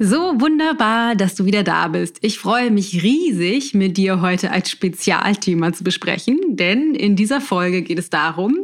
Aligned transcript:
So 0.00 0.40
wunderbar, 0.40 1.16
dass 1.16 1.34
du 1.34 1.44
wieder 1.44 1.64
da 1.64 1.88
bist. 1.88 2.18
Ich 2.20 2.38
freue 2.38 2.70
mich 2.70 3.02
riesig, 3.02 3.74
mit 3.74 3.96
dir 3.96 4.20
heute 4.20 4.52
als 4.52 4.70
Spezialthema 4.70 5.72
zu 5.72 5.82
besprechen, 5.82 6.38
denn 6.50 6.94
in 6.94 7.16
dieser 7.16 7.40
Folge 7.40 7.82
geht 7.82 7.98
es 7.98 8.08
darum, 8.08 8.56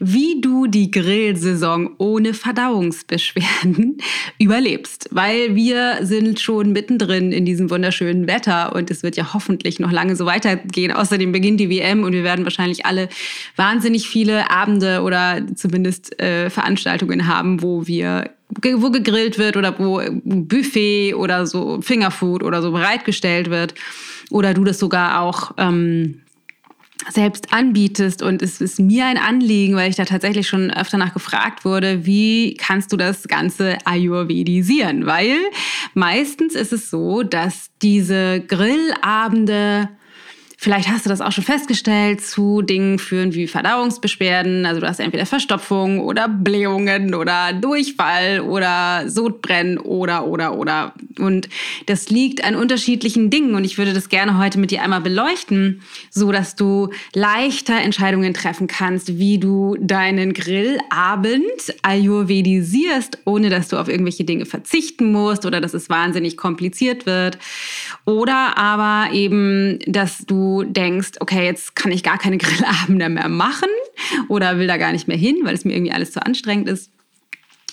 wie 0.00 0.40
du 0.40 0.66
die 0.66 0.90
Grillsaison 0.90 1.94
ohne 1.98 2.34
Verdauungsbeschwerden 2.34 3.98
überlebst. 4.40 5.08
Weil 5.12 5.54
wir 5.54 5.98
sind 6.02 6.40
schon 6.40 6.72
mittendrin 6.72 7.30
in 7.30 7.44
diesem 7.44 7.70
wunderschönen 7.70 8.26
Wetter 8.26 8.74
und 8.74 8.90
es 8.90 9.04
wird 9.04 9.16
ja 9.16 9.32
hoffentlich 9.32 9.78
noch 9.78 9.92
lange 9.92 10.16
so 10.16 10.26
weitergehen. 10.26 10.90
Außerdem 10.90 11.30
beginnt 11.30 11.60
die 11.60 11.70
WM 11.70 12.02
und 12.02 12.14
wir 12.14 12.24
werden 12.24 12.44
wahrscheinlich 12.44 12.84
alle 12.84 13.08
wahnsinnig 13.54 14.08
viele 14.08 14.50
Abende 14.50 15.02
oder 15.02 15.40
zumindest 15.54 16.20
äh, 16.20 16.50
Veranstaltungen 16.50 17.28
haben, 17.28 17.62
wo 17.62 17.86
wir 17.86 18.30
wo 18.74 18.90
gegrillt 18.90 19.38
wird 19.38 19.56
oder 19.56 19.78
wo 19.78 20.02
Buffet 20.24 21.14
oder 21.14 21.46
so 21.46 21.80
Fingerfood 21.80 22.42
oder 22.42 22.62
so 22.62 22.72
bereitgestellt 22.72 23.50
wird 23.50 23.74
oder 24.30 24.54
du 24.54 24.64
das 24.64 24.78
sogar 24.78 25.20
auch 25.20 25.52
ähm, 25.56 26.22
selbst 27.08 27.52
anbietest. 27.52 28.22
Und 28.22 28.42
es 28.42 28.60
ist 28.60 28.78
mir 28.78 29.06
ein 29.06 29.18
Anliegen, 29.18 29.76
weil 29.76 29.90
ich 29.90 29.96
da 29.96 30.04
tatsächlich 30.04 30.48
schon 30.48 30.70
öfter 30.70 30.98
nach 30.98 31.14
gefragt 31.14 31.64
wurde, 31.64 32.04
wie 32.06 32.54
kannst 32.54 32.92
du 32.92 32.96
das 32.96 33.28
Ganze 33.28 33.78
ayurvedisieren? 33.84 35.06
Weil 35.06 35.36
meistens 35.94 36.54
ist 36.54 36.72
es 36.72 36.90
so, 36.90 37.22
dass 37.22 37.70
diese 37.82 38.40
Grillabende 38.40 39.88
Vielleicht 40.62 40.90
hast 40.90 41.06
du 41.06 41.08
das 41.08 41.22
auch 41.22 41.32
schon 41.32 41.42
festgestellt, 41.42 42.20
zu 42.20 42.60
Dingen 42.60 42.98
führen 42.98 43.32
wie 43.32 43.46
Verdauungsbeschwerden. 43.46 44.66
Also 44.66 44.82
du 44.82 44.86
hast 44.86 45.00
entweder 45.00 45.24
Verstopfung 45.24 46.00
oder 46.00 46.28
Blähungen 46.28 47.14
oder 47.14 47.54
Durchfall 47.54 48.40
oder 48.42 49.08
Sodbrennen 49.08 49.78
oder, 49.78 50.26
oder, 50.26 50.58
oder. 50.58 50.92
Und 51.18 51.48
das 51.86 52.10
liegt 52.10 52.44
an 52.44 52.56
unterschiedlichen 52.56 53.30
Dingen. 53.30 53.54
Und 53.54 53.64
ich 53.64 53.78
würde 53.78 53.94
das 53.94 54.10
gerne 54.10 54.36
heute 54.36 54.58
mit 54.58 54.70
dir 54.70 54.82
einmal 54.82 55.00
beleuchten, 55.00 55.80
so 56.10 56.30
dass 56.30 56.56
du 56.56 56.90
leichter 57.14 57.80
Entscheidungen 57.80 58.34
treffen 58.34 58.66
kannst, 58.66 59.16
wie 59.16 59.38
du 59.38 59.78
deinen 59.80 60.34
Grillabend 60.34 61.40
ayurvedisierst, 61.80 63.16
ohne 63.24 63.48
dass 63.48 63.68
du 63.68 63.78
auf 63.78 63.88
irgendwelche 63.88 64.24
Dinge 64.24 64.44
verzichten 64.44 65.10
musst 65.10 65.46
oder 65.46 65.62
dass 65.62 65.72
es 65.72 65.88
wahnsinnig 65.88 66.36
kompliziert 66.36 67.06
wird. 67.06 67.38
Oder 68.04 68.58
aber 68.58 69.14
eben, 69.14 69.78
dass 69.86 70.18
du 70.26 70.49
denkst, 70.64 71.12
okay, 71.20 71.44
jetzt 71.44 71.76
kann 71.76 71.92
ich 71.92 72.02
gar 72.02 72.18
keine 72.18 72.38
Grillabende 72.44 73.08
mehr 73.08 73.28
machen 73.28 73.68
oder 74.28 74.58
will 74.58 74.66
da 74.66 74.76
gar 74.76 74.92
nicht 74.92 75.08
mehr 75.08 75.16
hin, 75.16 75.38
weil 75.42 75.54
es 75.54 75.64
mir 75.64 75.74
irgendwie 75.74 75.92
alles 75.92 76.12
zu 76.12 76.24
anstrengend 76.24 76.68
ist 76.68 76.90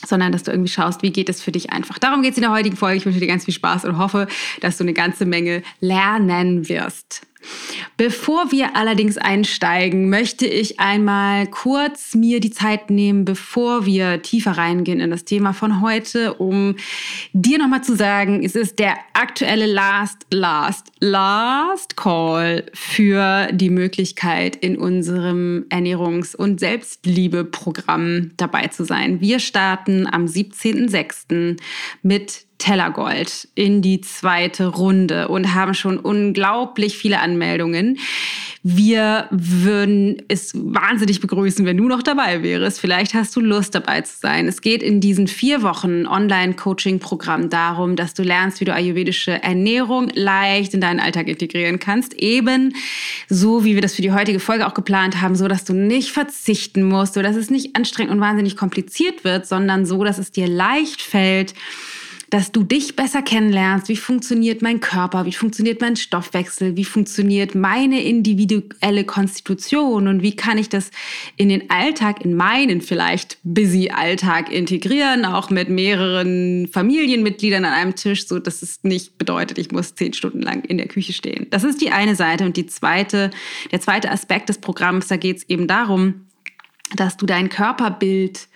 sondern 0.05 0.31
dass 0.31 0.43
du 0.43 0.51
irgendwie 0.51 0.71
schaust, 0.71 1.01
wie 1.01 1.11
geht 1.11 1.27
es 1.27 1.41
für 1.41 1.51
dich 1.51 1.71
einfach. 1.71 1.97
Darum 1.97 2.21
geht 2.21 2.31
es 2.31 2.37
in 2.37 2.43
der 2.43 2.51
heutigen 2.51 2.77
Folge. 2.77 2.97
Ich 2.97 3.05
wünsche 3.05 3.19
dir 3.19 3.27
ganz 3.27 3.45
viel 3.45 3.53
Spaß 3.53 3.85
und 3.85 3.97
hoffe, 3.97 4.27
dass 4.61 4.77
du 4.77 4.83
eine 4.83 4.93
ganze 4.93 5.25
Menge 5.25 5.63
lernen 5.79 6.69
wirst. 6.69 7.25
Bevor 7.97 8.51
wir 8.51 8.75
allerdings 8.75 9.17
einsteigen, 9.17 10.09
möchte 10.09 10.45
ich 10.45 10.79
einmal 10.79 11.47
kurz 11.47 12.13
mir 12.13 12.39
die 12.39 12.51
Zeit 12.51 12.89
nehmen, 12.89 13.25
bevor 13.25 13.85
wir 13.85 14.21
tiefer 14.21 14.51
reingehen 14.51 14.99
in 14.99 15.09
das 15.09 15.25
Thema 15.25 15.53
von 15.53 15.81
heute, 15.81 16.35
um 16.35 16.75
dir 17.33 17.57
nochmal 17.57 17.83
zu 17.83 17.95
sagen, 17.95 18.43
es 18.43 18.55
ist 18.55 18.79
der 18.79 18.95
aktuelle 19.13 19.65
Last, 19.65 20.27
Last, 20.31 20.91
Last 20.99 21.97
Call 21.97 22.65
für 22.73 23.47
die 23.51 23.71
Möglichkeit, 23.71 24.55
in 24.55 24.77
unserem 24.77 25.65
Ernährungs- 25.69 26.35
und 26.35 26.59
Selbstliebe-Programm 26.59 28.31
dabei 28.37 28.67
zu 28.67 28.83
sein. 28.83 29.21
Wir 29.21 29.39
starten 29.39 30.05
am 30.05 30.25
17.06. 30.25 31.57
mit 32.03 32.46
Tellergold 32.57 33.47
in 33.55 33.81
die 33.81 34.01
zweite 34.01 34.67
Runde 34.67 35.27
und 35.27 35.53
haben 35.53 35.73
schon 35.73 35.97
unglaublich 35.97 36.97
viele 36.97 37.19
Anmeldungen. 37.19 37.99
Wir 38.63 39.27
würden 39.31 40.23
es 40.27 40.51
wahnsinnig 40.53 41.21
begrüßen, 41.21 41.65
wenn 41.65 41.77
du 41.77 41.87
noch 41.87 42.03
dabei 42.03 42.43
wärst. 42.43 42.81
Vielleicht 42.81 43.13
hast 43.13 43.35
du 43.35 43.39
Lust 43.39 43.75
dabei 43.75 44.01
zu 44.01 44.19
sein. 44.19 44.47
Es 44.47 44.61
geht 44.61 44.83
in 44.83 44.99
diesen 44.99 45.27
vier 45.27 45.61
Wochen 45.61 46.05
Online-Coaching-Programm 46.05 47.49
darum, 47.49 47.95
dass 47.95 48.13
du 48.13 48.23
lernst, 48.23 48.59
wie 48.59 48.65
du 48.65 48.73
ayurvedische 48.73 49.41
Ernährung 49.41 50.09
leicht 50.13 50.73
in 50.73 50.81
deinen 50.81 50.99
Alltag 50.99 51.27
integrieren 51.27 51.79
kannst. 51.79 52.13
Eben 52.15 52.73
so, 53.29 53.63
wie 53.63 53.75
wir 53.75 53.81
das 53.81 53.95
für 53.95 54.01
die 54.01 54.11
heutige 54.11 54.39
Folge 54.39 54.67
auch 54.67 54.73
geplant 54.73 55.21
haben, 55.21 55.35
so 55.35 55.47
dass 55.47 55.63
du 55.63 55.73
nicht 55.73 56.11
verzichten 56.11 56.83
musst, 56.83 57.13
so 57.13 57.21
dass 57.21 57.35
es 57.35 57.49
nicht 57.49 57.75
anstrengend 57.75 58.11
und 58.11 58.19
wahnsinnig 58.19 58.57
kompliziert 58.57 59.23
wird, 59.23 59.45
sondern 59.45 59.85
so, 59.85 60.03
dass 60.03 60.17
es 60.17 60.31
dir 60.31 60.47
leicht 60.47 61.01
fällt, 61.01 61.53
dass 62.29 62.51
du 62.51 62.63
dich 62.63 62.95
besser 62.95 63.21
kennenlernst. 63.21 63.87
Wie 63.87 63.95
funktioniert 63.95 64.61
mein 64.61 64.81
Körper? 64.81 65.25
Wie 65.25 65.33
funktioniert 65.33 65.79
mein 65.79 65.95
Stoffwechsel? 65.95 66.75
Wie 66.75 66.83
funktioniert 66.83 67.55
meine 67.55 68.03
individuelle 68.03 69.05
Konstitution? 69.05 70.07
Und 70.07 70.21
wie 70.21 70.35
kann 70.35 70.57
ich 70.57 70.67
das 70.67 70.91
in 71.37 71.47
den 71.47 71.69
Alltag, 71.69 72.25
in 72.25 72.35
meinen 72.35 72.81
vielleicht 72.81 73.37
busy 73.43 73.91
Alltag 73.91 74.51
integrieren, 74.51 75.23
auch 75.23 75.49
mit 75.49 75.69
mehreren 75.69 76.67
Familienmitgliedern 76.67 77.63
an 77.63 77.73
einem 77.73 77.95
Tisch, 77.95 78.27
so 78.27 78.39
dass 78.39 78.61
es 78.61 78.83
nicht 78.83 79.17
bedeutet, 79.17 79.57
ich 79.57 79.71
muss 79.71 79.95
zehn 79.95 80.13
Stunden 80.13 80.41
lang 80.41 80.65
in 80.65 80.77
der 80.77 80.87
Küche 80.87 81.13
stehen. 81.13 81.47
Das 81.49 81.63
ist 81.63 81.81
die 81.81 81.91
eine 81.91 82.15
Seite. 82.15 82.43
Und 82.43 82.57
die 82.57 82.67
zweite, 82.67 83.31
der 83.71 83.79
zweite 83.79 84.11
Aspekt 84.11 84.49
des 84.49 84.57
Programms, 84.57 85.07
da 85.07 85.15
geht 85.15 85.37
es 85.37 85.49
eben 85.49 85.67
darum, 85.67 86.27
dass 86.95 87.15
du 87.15 87.25
dein 87.25 87.49
Körperbild 87.49 88.47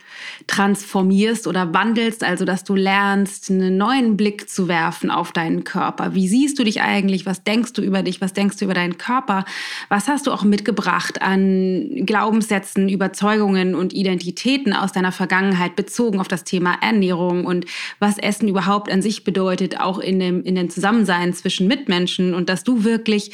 transformierst 0.48 1.48
oder 1.48 1.74
wandelst, 1.74 2.24
also 2.24 2.46
dass 2.46 2.64
du 2.64 2.76
lernst, 2.76 3.50
einen 3.50 3.78
neuen 3.78 4.18
Blick 4.18 4.50
zu 4.50 4.68
werfen 4.68 5.12
auf 5.12 5.32
deinen 5.32 5.64
Körper. 5.64 6.14
Wie 6.14 6.28
siehst 6.28 6.60
du 6.60 6.64
dich 6.64 6.82
eigentlich? 6.82 7.26
Was 7.26 7.44
denkst 7.44 7.74
du 7.74 7.82
über 7.82 8.04
dich? 8.04 8.22
Was 8.22 8.34
denkst 8.34 8.58
du 8.58 8.66
über 8.66 8.74
deinen 8.74 8.98
Körper? 8.98 9.46
Was 9.90 10.08
hast 10.08 10.28
du 10.28 10.32
auch 10.32 10.44
mitgebracht 10.44 11.22
an 11.22 12.06
Glaubenssätzen, 12.06 12.90
Überzeugungen 12.90 13.76
und 13.76 13.94
Identitäten 13.94 14.74
aus 14.74 14.92
deiner 14.92 15.12
Vergangenheit 15.12 15.76
bezogen 15.76 16.20
auf 16.20 16.28
das 16.28 16.44
Thema 16.44 16.76
Ernährung 16.82 17.46
und 17.46 17.66
was 18.00 18.18
Essen 18.18 18.48
überhaupt 18.48 18.92
an 18.92 19.02
sich 19.02 19.24
bedeutet, 19.24 19.80
auch 19.80 20.00
in 20.00 20.20
dem, 20.20 20.44
in 20.44 20.56
dem 20.56 20.70
Zusammensein 20.70 21.34
zwischen 21.34 21.68
Mitmenschen 21.68 22.34
und 22.34 22.50
dass 22.50 22.64
du 22.64 22.84
wirklich 22.84 23.32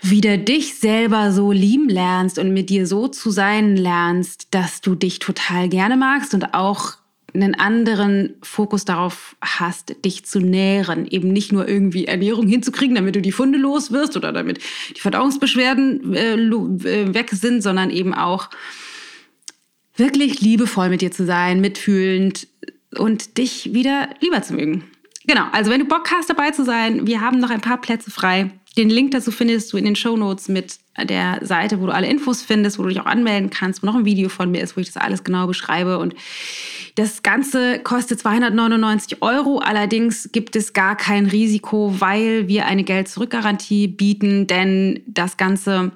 wieder 0.00 0.36
dich 0.36 0.78
selber 0.78 1.32
so 1.32 1.52
lieben 1.52 1.88
lernst 1.88 2.38
und 2.38 2.52
mit 2.52 2.70
dir 2.70 2.86
so 2.86 3.08
zu 3.08 3.30
sein 3.30 3.76
lernst, 3.76 4.48
dass 4.52 4.80
du 4.80 4.94
dich 4.94 5.18
total 5.18 5.68
gerne 5.68 5.96
magst 5.96 6.34
und 6.34 6.54
auch 6.54 6.96
einen 7.34 7.54
anderen 7.54 8.34
Fokus 8.42 8.84
darauf 8.84 9.36
hast, 9.42 10.04
dich 10.04 10.24
zu 10.24 10.40
nähren. 10.40 11.06
Eben 11.06 11.32
nicht 11.32 11.52
nur 11.52 11.68
irgendwie 11.68 12.06
Ernährung 12.06 12.46
hinzukriegen, 12.46 12.94
damit 12.94 13.14
du 13.14 13.22
die 13.22 13.32
Funde 13.32 13.58
los 13.58 13.92
wirst 13.92 14.16
oder 14.16 14.32
damit 14.32 14.60
die 14.94 15.00
Verdauungsbeschwerden 15.00 16.14
äh, 16.14 16.34
äh, 16.34 17.14
weg 17.14 17.30
sind, 17.32 17.62
sondern 17.62 17.90
eben 17.90 18.14
auch 18.14 18.48
wirklich 19.96 20.40
liebevoll 20.40 20.88
mit 20.88 21.00
dir 21.00 21.10
zu 21.10 21.24
sein, 21.24 21.60
mitfühlend 21.60 22.48
und 22.96 23.38
dich 23.38 23.72
wieder 23.72 24.10
lieber 24.20 24.42
zu 24.42 24.54
mögen. 24.54 24.84
Genau, 25.26 25.46
also 25.52 25.70
wenn 25.70 25.80
du 25.80 25.86
Bock 25.86 26.10
hast, 26.12 26.30
dabei 26.30 26.52
zu 26.52 26.64
sein, 26.64 27.06
wir 27.06 27.20
haben 27.20 27.40
noch 27.40 27.50
ein 27.50 27.60
paar 27.60 27.80
Plätze 27.80 28.10
frei. 28.10 28.50
Den 28.76 28.90
Link 28.90 29.12
dazu 29.12 29.30
findest 29.30 29.72
du 29.72 29.78
in 29.78 29.84
den 29.84 29.96
Show 29.96 30.16
Notes 30.16 30.48
mit 30.48 30.78
der 31.02 31.38
Seite, 31.42 31.80
wo 31.80 31.86
du 31.86 31.92
alle 31.92 32.08
Infos 32.08 32.42
findest, 32.42 32.78
wo 32.78 32.82
du 32.82 32.90
dich 32.90 33.00
auch 33.00 33.06
anmelden 33.06 33.48
kannst, 33.48 33.82
wo 33.82 33.86
noch 33.86 33.94
ein 33.94 34.04
Video 34.04 34.28
von 34.28 34.50
mir 34.50 34.62
ist, 34.62 34.76
wo 34.76 34.80
ich 34.80 34.92
das 34.92 35.02
alles 35.02 35.24
genau 35.24 35.46
beschreibe. 35.46 35.98
Und 35.98 36.14
das 36.94 37.22
Ganze 37.22 37.78
kostet 37.78 38.20
299 38.20 39.22
Euro. 39.22 39.58
Allerdings 39.58 40.30
gibt 40.32 40.56
es 40.56 40.74
gar 40.74 40.96
kein 40.96 41.26
Risiko, 41.26 41.94
weil 42.00 42.48
wir 42.48 42.66
eine 42.66 42.84
Geld-Zurück-Garantie 42.84 43.88
bieten, 43.88 44.46
denn 44.46 45.00
das 45.06 45.38
Ganze 45.38 45.92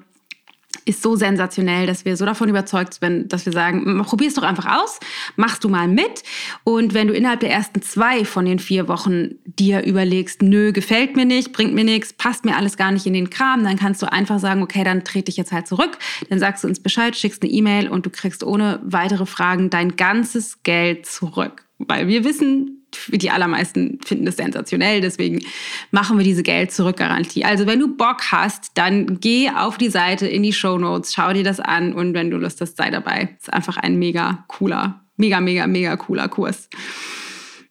ist 0.85 1.01
so 1.01 1.15
sensationell, 1.15 1.87
dass 1.87 2.05
wir 2.05 2.17
so 2.17 2.25
davon 2.25 2.49
überzeugt 2.49 2.95
sind, 2.95 3.31
dass 3.31 3.45
wir 3.45 3.53
sagen, 3.53 4.01
probier 4.03 4.27
es 4.27 4.33
doch 4.33 4.43
einfach 4.43 4.81
aus, 4.81 4.99
machst 5.35 5.63
du 5.63 5.69
mal 5.69 5.87
mit. 5.87 6.23
Und 6.63 6.93
wenn 6.93 7.07
du 7.07 7.13
innerhalb 7.13 7.39
der 7.39 7.51
ersten 7.51 7.81
zwei 7.81 8.25
von 8.25 8.45
den 8.45 8.59
vier 8.59 8.87
Wochen 8.87 9.35
dir 9.45 9.83
überlegst, 9.83 10.41
nö, 10.41 10.71
gefällt 10.71 11.15
mir 11.15 11.25
nicht, 11.25 11.53
bringt 11.53 11.73
mir 11.73 11.83
nichts, 11.83 12.13
passt 12.13 12.45
mir 12.45 12.55
alles 12.55 12.77
gar 12.77 12.91
nicht 12.91 13.05
in 13.05 13.13
den 13.13 13.29
Kram, 13.29 13.63
dann 13.63 13.77
kannst 13.77 14.01
du 14.01 14.11
einfach 14.11 14.39
sagen, 14.39 14.63
okay, 14.63 14.83
dann 14.83 15.03
trete 15.03 15.29
ich 15.29 15.37
jetzt 15.37 15.51
halt 15.51 15.67
zurück. 15.67 15.97
Dann 16.29 16.39
sagst 16.39 16.63
du 16.63 16.67
uns 16.67 16.79
Bescheid, 16.79 17.15
schickst 17.15 17.43
eine 17.43 17.51
E-Mail 17.51 17.87
und 17.87 18.05
du 18.05 18.09
kriegst 18.09 18.43
ohne 18.43 18.79
weitere 18.83 19.25
Fragen 19.25 19.69
dein 19.69 19.95
ganzes 19.95 20.63
Geld 20.63 21.05
zurück. 21.05 21.65
Weil 21.77 22.07
wir 22.07 22.23
wissen, 22.23 22.80
die 23.09 23.29
allermeisten 23.31 23.99
finden 24.03 24.25
das 24.25 24.37
sensationell, 24.37 25.01
deswegen 25.01 25.43
machen 25.91 26.17
wir 26.17 26.23
diese 26.23 26.43
Geld-Zurück-Garantie. 26.43 27.45
Also 27.45 27.67
wenn 27.67 27.79
du 27.79 27.95
Bock 27.95 28.31
hast, 28.31 28.71
dann 28.75 29.19
geh 29.19 29.49
auf 29.49 29.77
die 29.77 29.89
Seite 29.89 30.27
in 30.27 30.43
die 30.43 30.53
Show 30.53 30.77
Notes, 30.77 31.13
schau 31.13 31.33
dir 31.33 31.43
das 31.43 31.59
an 31.59 31.93
und 31.93 32.13
wenn 32.13 32.29
du 32.29 32.37
Lust 32.37 32.61
hast, 32.61 32.77
sei 32.77 32.89
dabei. 32.89 33.35
Ist 33.39 33.51
einfach 33.51 33.77
ein 33.77 33.97
mega 33.97 34.43
cooler, 34.47 35.01
mega, 35.17 35.39
mega, 35.39 35.67
mega 35.67 35.97
cooler 35.97 36.27
Kurs. 36.27 36.69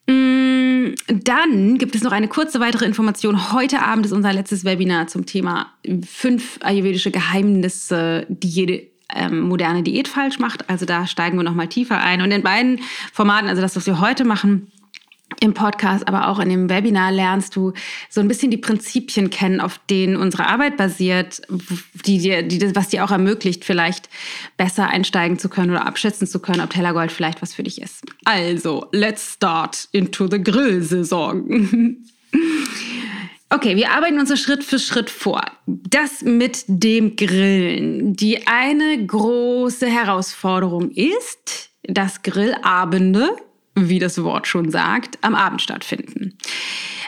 Mm, 0.07 0.95
dann 1.07 1.79
gibt 1.79 1.95
es 1.95 2.03
noch 2.03 2.13
eine 2.13 2.29
kurze 2.29 2.61
weitere 2.61 2.85
Information. 2.85 3.53
Heute 3.53 3.83
Abend 3.83 4.07
ist 4.07 4.13
unser 4.13 4.33
letztes 4.33 4.65
Webinar 4.65 5.07
zum 5.07 5.27
Thema 5.27 5.73
fünf 6.07 6.59
ayurvedische 6.63 7.11
Geheimnisse, 7.11 8.27
die 8.29 8.49
jede 8.49 8.91
ähm, 9.15 9.41
moderne 9.41 9.83
Diät 9.83 10.09
falsch 10.09 10.39
macht. 10.39 10.69
Also 10.69 10.87
da 10.87 11.07
steigen 11.07 11.37
wir 11.37 11.43
noch 11.43 11.55
mal 11.55 11.69
tiefer 11.69 11.99
ein. 12.01 12.23
Und 12.23 12.31
in 12.31 12.43
beiden 12.43 12.81
Formaten, 13.13 13.49
also 13.49 13.63
das, 13.63 13.77
was 13.77 13.87
wir 13.87 14.01
heute 14.01 14.25
machen, 14.25 14.71
im 15.39 15.55
Podcast, 15.55 16.09
aber 16.09 16.29
auch 16.29 16.41
in 16.41 16.49
dem 16.49 16.69
Webinar 16.69 17.13
lernst 17.13 17.55
du 17.55 17.73
so 18.09 18.21
ein 18.21 18.29
bisschen 18.29 18.51
die 18.51 18.57
Prinzipien 18.57 19.31
kennen, 19.31 19.61
auf 19.61 19.81
denen 19.89 20.17
unsere 20.17 20.47
Arbeit 20.47 20.77
basiert, 20.77 21.43
die 22.05 22.19
dir, 22.19 22.43
die, 22.43 22.75
was 22.75 22.89
dir 22.89 23.05
auch 23.05 23.11
ermöglicht, 23.11 23.65
vielleicht 23.65 24.09
besser 24.57 24.89
einsteigen 24.89 25.39
zu 25.39 25.49
können 25.49 25.71
oder 25.71 25.87
abschätzen 25.87 26.27
zu 26.27 26.41
können, 26.41 26.61
ob 26.61 26.71
Tellergold 26.71 27.13
vielleicht 27.13 27.43
was 27.43 27.55
für 27.55 27.63
dich 27.63 27.81
ist. 27.81 28.05
Also, 28.25 28.87
let's 28.93 29.35
start 29.35 29.89
into 29.93 30.27
the 30.29 30.43
Grillsaison. 30.43 31.97
Okay, 33.53 33.75
wir 33.75 33.91
arbeiten 33.91 34.21
uns 34.21 34.41
Schritt 34.41 34.63
für 34.63 34.79
Schritt 34.79 35.11
vor. 35.11 35.43
Das 35.67 36.23
mit 36.23 36.63
dem 36.69 37.17
Grillen. 37.17 38.15
Die 38.15 38.47
eine 38.47 39.05
große 39.05 39.89
Herausforderung 39.89 40.93
ist, 40.93 41.71
dass 41.83 42.23
Grillabende 42.23 43.31
wie 43.75 43.99
das 43.99 44.23
Wort 44.23 44.47
schon 44.47 44.71
sagt, 44.71 45.19
am 45.23 45.35
Abend 45.35 45.63
stattfinden. 45.63 46.37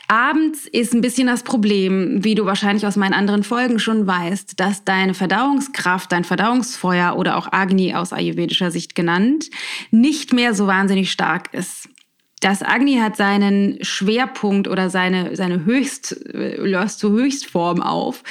Abends 0.09 0.67
ist 0.67 0.93
ein 0.93 1.01
bisschen 1.01 1.27
das 1.27 1.43
Problem, 1.43 2.23
wie 2.23 2.35
du 2.35 2.45
wahrscheinlich 2.45 2.87
aus 2.87 2.97
meinen 2.97 3.15
anderen 3.15 3.43
Folgen 3.43 3.79
schon 3.79 4.07
weißt, 4.07 4.61
dass 4.61 4.85
deine 4.85 5.15
Verdauungskraft, 5.15 6.13
dein 6.13 6.25
Verdauungsfeuer 6.25 7.17
oder 7.17 7.39
auch 7.39 7.51
Agni 7.51 7.95
aus 7.95 8.13
ayurvedischer 8.13 8.71
Sicht 8.71 8.95
genannt, 8.95 9.49
nicht 9.91 10.33
mehr 10.33 10.55
so 10.55 10.67
wahnsinnig 10.67 11.11
stark 11.11 11.55
ist. 11.55 11.89
Das 12.41 12.63
Agni 12.63 12.97
hat 12.97 13.17
seinen 13.17 13.79
Schwerpunkt 13.83 14.67
oder 14.67 14.91
seine, 14.91 15.37
seine 15.37 15.65
Höchst, 15.65 16.17
löst 16.33 16.99
zur 16.99 17.13
Höchstform 17.13 17.81
auf 17.81 18.25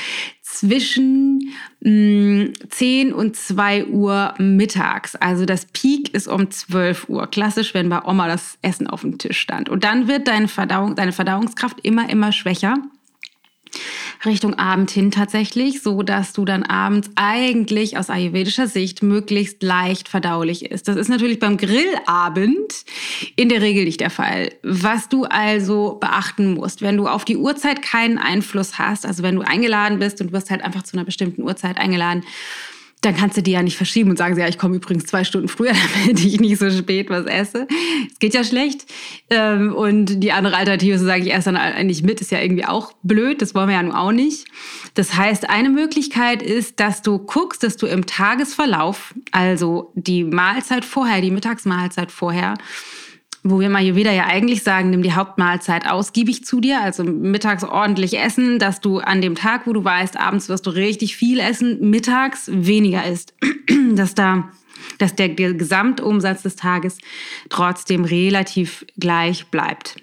zwischen 0.53 1.53
mh, 1.79 1.89
mm, 1.89 2.53
10 2.69 3.13
und 3.13 3.35
2 3.35 3.85
Uhr 3.85 4.33
mittags. 4.37 5.15
Also 5.15 5.45
das 5.45 5.65
Peak 5.65 6.13
ist 6.13 6.27
um 6.27 6.49
12 6.49 7.09
Uhr. 7.09 7.27
Klassisch, 7.27 7.73
wenn 7.73 7.89
bei 7.89 8.03
Oma 8.03 8.27
das 8.27 8.57
Essen 8.61 8.87
auf 8.87 9.01
dem 9.01 9.17
Tisch 9.17 9.39
stand. 9.39 9.69
Und 9.69 9.83
dann 9.83 10.07
wird 10.07 10.27
deine, 10.27 10.47
Verdauung, 10.47 10.95
deine 10.95 11.13
Verdauungskraft 11.13 11.79
immer, 11.83 12.09
immer 12.09 12.31
schwächer. 12.31 12.75
Richtung 14.25 14.53
Abend 14.55 14.91
hin 14.91 15.11
tatsächlich, 15.11 15.81
so 15.81 16.03
dass 16.03 16.33
du 16.33 16.45
dann 16.45 16.63
abends 16.63 17.09
eigentlich 17.15 17.97
aus 17.97 18.09
ayurvedischer 18.09 18.67
Sicht 18.67 19.01
möglichst 19.01 19.63
leicht 19.63 20.07
verdaulich 20.07 20.65
ist. 20.65 20.87
Das 20.87 20.95
ist 20.95 21.09
natürlich 21.09 21.39
beim 21.39 21.57
Grillabend 21.57 22.85
in 23.35 23.49
der 23.49 23.61
Regel 23.61 23.85
nicht 23.85 23.99
der 23.99 24.09
Fall. 24.09 24.51
Was 24.63 25.09
du 25.09 25.25
also 25.25 25.97
beachten 25.99 26.53
musst, 26.53 26.81
wenn 26.81 26.97
du 26.97 27.07
auf 27.07 27.25
die 27.25 27.37
Uhrzeit 27.37 27.81
keinen 27.81 28.17
Einfluss 28.17 28.77
hast, 28.77 29.05
also 29.05 29.23
wenn 29.23 29.35
du 29.35 29.41
eingeladen 29.41 29.99
bist 29.99 30.21
und 30.21 30.27
du 30.27 30.33
wirst 30.33 30.51
halt 30.51 30.63
einfach 30.63 30.83
zu 30.83 30.95
einer 30.95 31.05
bestimmten 31.05 31.43
Uhrzeit 31.43 31.77
eingeladen, 31.77 32.23
dann 33.01 33.15
kannst 33.15 33.35
du 33.35 33.41
die 33.41 33.51
ja 33.51 33.63
nicht 33.63 33.77
verschieben 33.77 34.11
und 34.11 34.17
sagen, 34.17 34.37
ja, 34.37 34.47
ich 34.47 34.59
komme 34.59 34.75
übrigens 34.75 35.07
zwei 35.07 35.23
Stunden 35.23 35.47
früher, 35.47 35.73
damit 36.05 36.23
ich 36.23 36.39
nicht 36.39 36.59
so 36.59 36.69
spät 36.69 37.09
was 37.09 37.25
esse. 37.25 37.67
Es 38.11 38.19
geht 38.19 38.35
ja 38.35 38.43
schlecht. 38.43 38.85
Ähm, 39.31 39.73
und 39.73 40.21
die 40.21 40.31
andere 40.31 40.55
Alternative 40.55 40.95
ist, 40.95 41.01
sage 41.01 41.23
ich 41.23 41.29
erst 41.29 41.47
dann 41.47 41.57
eigentlich 41.57 42.03
mit, 42.03 42.21
ist 42.21 42.31
ja 42.31 42.39
irgendwie 42.39 42.65
auch 42.65 42.93
blöd. 43.01 43.41
Das 43.41 43.55
wollen 43.55 43.69
wir 43.69 43.75
ja 43.75 43.83
nun 43.83 43.93
auch 43.93 44.11
nicht. 44.11 44.45
Das 44.93 45.15
heißt, 45.15 45.49
eine 45.49 45.69
Möglichkeit 45.69 46.43
ist, 46.43 46.79
dass 46.79 47.01
du 47.01 47.17
guckst, 47.17 47.63
dass 47.63 47.75
du 47.75 47.87
im 47.87 48.05
Tagesverlauf, 48.05 49.15
also 49.31 49.91
die 49.95 50.23
Mahlzeit 50.23 50.85
vorher, 50.85 51.21
die 51.21 51.31
Mittagsmahlzeit 51.31 52.11
vorher, 52.11 52.53
wo 53.43 53.59
wir 53.59 53.69
mal 53.69 53.81
hier 53.81 53.95
wieder 53.95 54.11
ja 54.11 54.25
eigentlich 54.25 54.63
sagen, 54.63 54.91
nimm 54.91 55.01
die 55.01 55.13
Hauptmahlzeit 55.13 55.89
ausgiebig 55.89 56.45
zu 56.45 56.61
dir, 56.61 56.81
also 56.81 57.03
mittags 57.03 57.63
ordentlich 57.63 58.19
essen, 58.19 58.59
dass 58.59 58.81
du 58.81 58.99
an 58.99 59.21
dem 59.21 59.35
Tag, 59.35 59.65
wo 59.65 59.73
du 59.73 59.83
weißt, 59.83 60.17
abends 60.17 60.49
wirst 60.49 60.67
du 60.67 60.71
richtig 60.71 61.15
viel 61.15 61.39
essen, 61.39 61.89
mittags 61.89 62.49
weniger 62.51 63.05
isst, 63.05 63.33
dass 63.93 64.15
da 64.15 64.49
dass 64.97 65.15
der, 65.15 65.29
der 65.29 65.53
Gesamtumsatz 65.53 66.41
des 66.41 66.55
Tages 66.55 66.97
trotzdem 67.49 68.03
relativ 68.03 68.85
gleich 68.97 69.47
bleibt. 69.47 69.95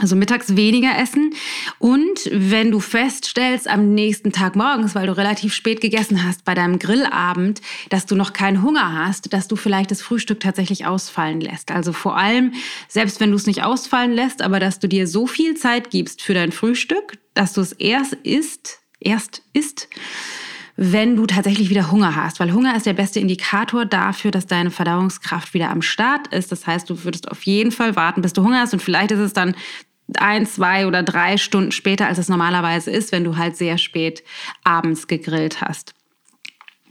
Also 0.00 0.16
mittags 0.16 0.56
weniger 0.56 0.98
essen. 0.98 1.34
Und 1.78 2.28
wenn 2.32 2.72
du 2.72 2.80
feststellst 2.80 3.68
am 3.68 3.94
nächsten 3.94 4.32
Tag 4.32 4.56
morgens, 4.56 4.96
weil 4.96 5.06
du 5.06 5.16
relativ 5.16 5.54
spät 5.54 5.80
gegessen 5.80 6.24
hast 6.24 6.44
bei 6.44 6.54
deinem 6.54 6.80
Grillabend, 6.80 7.60
dass 7.90 8.04
du 8.04 8.16
noch 8.16 8.32
keinen 8.32 8.62
Hunger 8.62 9.06
hast, 9.06 9.32
dass 9.32 9.46
du 9.46 9.54
vielleicht 9.54 9.92
das 9.92 10.02
Frühstück 10.02 10.40
tatsächlich 10.40 10.84
ausfallen 10.84 11.40
lässt. 11.40 11.70
Also 11.70 11.92
vor 11.92 12.16
allem, 12.16 12.54
selbst 12.88 13.20
wenn 13.20 13.30
du 13.30 13.36
es 13.36 13.46
nicht 13.46 13.62
ausfallen 13.62 14.12
lässt, 14.12 14.42
aber 14.42 14.58
dass 14.58 14.80
du 14.80 14.88
dir 14.88 15.06
so 15.06 15.28
viel 15.28 15.54
Zeit 15.54 15.90
gibst 15.90 16.22
für 16.22 16.34
dein 16.34 16.50
Frühstück, 16.50 17.18
dass 17.34 17.52
du 17.52 17.60
es 17.60 17.72
erst 17.72 18.14
isst, 18.14 18.80
erst 18.98 19.42
isst, 19.52 19.88
wenn 20.76 21.16
du 21.16 21.26
tatsächlich 21.26 21.70
wieder 21.70 21.90
Hunger 21.90 22.16
hast, 22.16 22.40
weil 22.40 22.52
Hunger 22.52 22.76
ist 22.76 22.86
der 22.86 22.94
beste 22.94 23.20
Indikator 23.20 23.84
dafür, 23.84 24.30
dass 24.30 24.46
deine 24.46 24.70
Verdauungskraft 24.70 25.54
wieder 25.54 25.70
am 25.70 25.82
Start 25.82 26.28
ist. 26.28 26.50
Das 26.50 26.66
heißt, 26.66 26.90
du 26.90 27.04
würdest 27.04 27.30
auf 27.30 27.42
jeden 27.44 27.70
Fall 27.70 27.94
warten, 27.94 28.22
bis 28.22 28.32
du 28.32 28.42
Hunger 28.42 28.60
hast 28.60 28.72
und 28.72 28.82
vielleicht 28.82 29.12
ist 29.12 29.20
es 29.20 29.32
dann 29.32 29.54
ein, 30.16 30.46
zwei 30.46 30.86
oder 30.86 31.02
drei 31.02 31.38
Stunden 31.38 31.72
später, 31.72 32.06
als 32.06 32.18
es 32.18 32.28
normalerweise 32.28 32.90
ist, 32.90 33.12
wenn 33.12 33.24
du 33.24 33.36
halt 33.36 33.56
sehr 33.56 33.78
spät 33.78 34.22
abends 34.62 35.06
gegrillt 35.06 35.60
hast. 35.60 35.94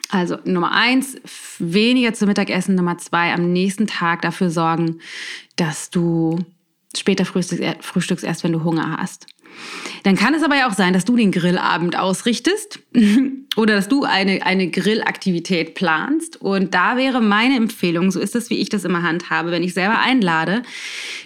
Also 0.10 0.38
Nummer 0.46 0.72
eins, 0.72 1.18
weniger 1.60 2.14
zu 2.14 2.26
Mittagessen. 2.26 2.76
Nummer 2.76 2.98
zwei, 3.00 3.34
am 3.34 3.52
nächsten 3.52 3.88
Tag 3.88 4.22
dafür 4.22 4.50
sorgen, 4.50 5.00
dass 5.56 5.90
du 5.90 6.40
später 6.96 7.26
frühstückst 7.26 8.24
erst, 8.24 8.44
wenn 8.44 8.52
du 8.52 8.64
Hunger 8.64 8.98
hast. 8.98 9.28
Dann 10.04 10.16
kann 10.16 10.34
es 10.34 10.44
aber 10.44 10.56
ja 10.56 10.68
auch 10.68 10.74
sein, 10.74 10.94
dass 10.94 11.06
du 11.06 11.16
den 11.16 11.32
Grillabend 11.32 11.98
ausrichtest 11.98 12.80
oder 13.56 13.76
dass 13.76 13.88
du 13.88 14.04
eine, 14.04 14.46
eine 14.46 14.70
Grillaktivität 14.70 15.76
planst. 15.76 16.42
Und 16.42 16.74
da 16.74 16.98
wäre 16.98 17.22
meine 17.22 17.56
Empfehlung, 17.56 18.12
so 18.12 18.20
ist 18.20 18.36
es, 18.36 18.50
wie 18.50 18.60
ich 18.60 18.70
das 18.70 18.84
immer 18.84 19.04
handhabe, 19.04 19.52
wenn 19.52 19.64
ich 19.64 19.74
selber 19.74 20.00
einlade, 20.00 20.64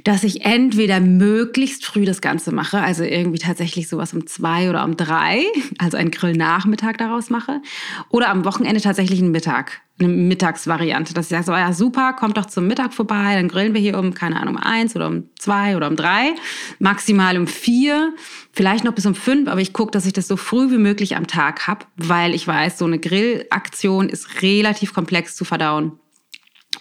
dass 0.04 0.24
ich 0.24 0.46
entweder 0.46 1.00
möglichst 1.00 1.86
früh 1.86 2.06
das 2.06 2.22
Ganze 2.22 2.54
mache, 2.54 2.80
also 2.80 3.04
irgendwie 3.04 3.40
tatsächlich 3.40 3.88
sowas 3.88 4.14
um 4.14 4.28
zwei 4.28 4.70
oder 4.70 4.86
um 4.86 4.96
drei, 4.96 5.44
also 5.80 5.98
einen 5.98 6.12
Grillnachmittag 6.12 6.98
daraus 6.98 7.30
mache, 7.30 7.62
oder 8.10 8.30
am 8.30 8.46
Wochenende 8.46 8.82
tatsächlich 8.82 9.20
einen 9.20 9.32
Mittag 9.32 9.82
eine 10.00 10.10
Mittagsvariante, 10.10 11.14
dass 11.14 11.26
ich 11.26 11.30
sage, 11.30 11.44
so, 11.44 11.52
ja 11.54 11.74
super, 11.74 12.14
kommt 12.14 12.38
doch 12.38 12.46
zum 12.46 12.68
Mittag 12.68 12.94
vorbei, 12.94 13.34
dann 13.34 13.48
grillen 13.48 13.74
wir 13.74 13.82
hier 13.82 13.98
um, 13.98 14.14
keine 14.14 14.40
Ahnung, 14.40 14.56
um 14.56 14.62
eins 14.62 14.96
oder 14.96 15.08
um 15.08 15.24
zwei 15.40 15.76
oder 15.76 15.88
um 15.88 15.96
drei, 15.96 16.36
maximal 16.80 17.38
um 17.38 17.48
vier, 17.48 18.14
vielleicht 18.52 18.84
noch 18.84 18.94
bis 18.94 19.06
um 19.06 19.16
fünf, 19.16 19.50
aber 19.50 19.62
ich 19.62 19.74
gucke, 19.74 19.92
dass 19.92 20.06
ich 20.06 20.14
das 20.14 20.28
so 20.28 20.38
früh 20.38 20.72
wie 20.72 20.78
möglich 20.78 21.16
am 21.16 21.28
Tag 21.28 21.68
habe, 21.68 21.86
weil 21.96 22.34
ich 22.34 22.48
weiß, 22.48 22.78
so 22.78 22.86
eine 22.86 23.00
Grillaktion 23.00 24.10
ist 24.10 24.42
relativ 24.42 24.94
komplex 24.94 25.36
zu 25.36 25.46
verdauen. 25.46 26.00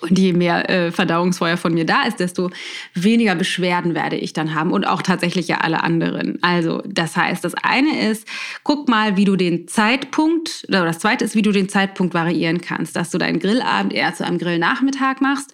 Und 0.00 0.18
je 0.18 0.32
mehr 0.32 0.68
äh, 0.68 0.92
Verdauungsfeuer 0.92 1.56
von 1.56 1.74
mir 1.74 1.86
da 1.86 2.02
ist, 2.02 2.20
desto 2.20 2.50
weniger 2.94 3.34
Beschwerden 3.34 3.94
werde 3.94 4.16
ich 4.16 4.32
dann 4.32 4.54
haben 4.54 4.72
und 4.72 4.86
auch 4.86 5.02
tatsächlich 5.02 5.48
ja 5.48 5.58
alle 5.58 5.82
anderen. 5.82 6.38
Also 6.42 6.82
das 6.86 7.16
heißt, 7.16 7.44
das 7.44 7.54
eine 7.54 8.10
ist, 8.10 8.26
guck 8.62 8.88
mal, 8.88 9.16
wie 9.16 9.24
du 9.24 9.36
den 9.36 9.68
Zeitpunkt, 9.68 10.66
oder 10.68 10.84
das 10.84 10.98
zweite 10.98 11.24
ist, 11.24 11.34
wie 11.34 11.42
du 11.42 11.52
den 11.52 11.68
Zeitpunkt 11.68 12.14
variieren 12.14 12.60
kannst, 12.60 12.96
dass 12.96 13.10
du 13.10 13.18
deinen 13.18 13.38
Grillabend 13.38 13.92
eher 13.92 14.14
zu 14.14 14.24
einem 14.24 14.38
Grillnachmittag 14.38 15.20
machst 15.20 15.52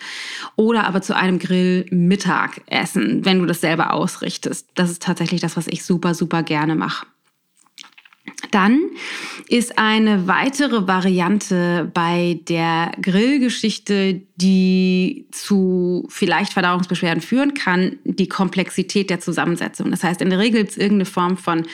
oder 0.56 0.86
aber 0.86 1.02
zu 1.02 1.16
einem 1.16 1.38
Grillmittagessen, 1.38 3.24
wenn 3.24 3.38
du 3.38 3.46
das 3.46 3.60
selber 3.60 3.92
ausrichtest. 3.92 4.68
Das 4.74 4.90
ist 4.90 5.02
tatsächlich 5.02 5.40
das, 5.40 5.56
was 5.56 5.66
ich 5.68 5.84
super, 5.84 6.14
super 6.14 6.42
gerne 6.42 6.74
mache. 6.74 7.06
Dann 8.52 8.90
ist 9.48 9.78
eine 9.78 10.28
weitere 10.28 10.86
Variante 10.86 11.90
bei 11.92 12.38
der 12.48 12.92
Grillgeschichte, 13.00 14.22
die 14.36 15.26
zu 15.32 16.06
vielleicht 16.08 16.52
Verdauungsbeschwerden 16.52 17.22
führen 17.22 17.54
kann, 17.54 17.96
die 18.04 18.28
Komplexität 18.28 19.10
der 19.10 19.20
Zusammensetzung. 19.20 19.90
Das 19.90 20.04
heißt, 20.04 20.20
in 20.20 20.30
der 20.30 20.38
Regel 20.38 20.64
ist 20.64 20.76
irgendeine 20.76 21.06
Form 21.06 21.36
von 21.36 21.66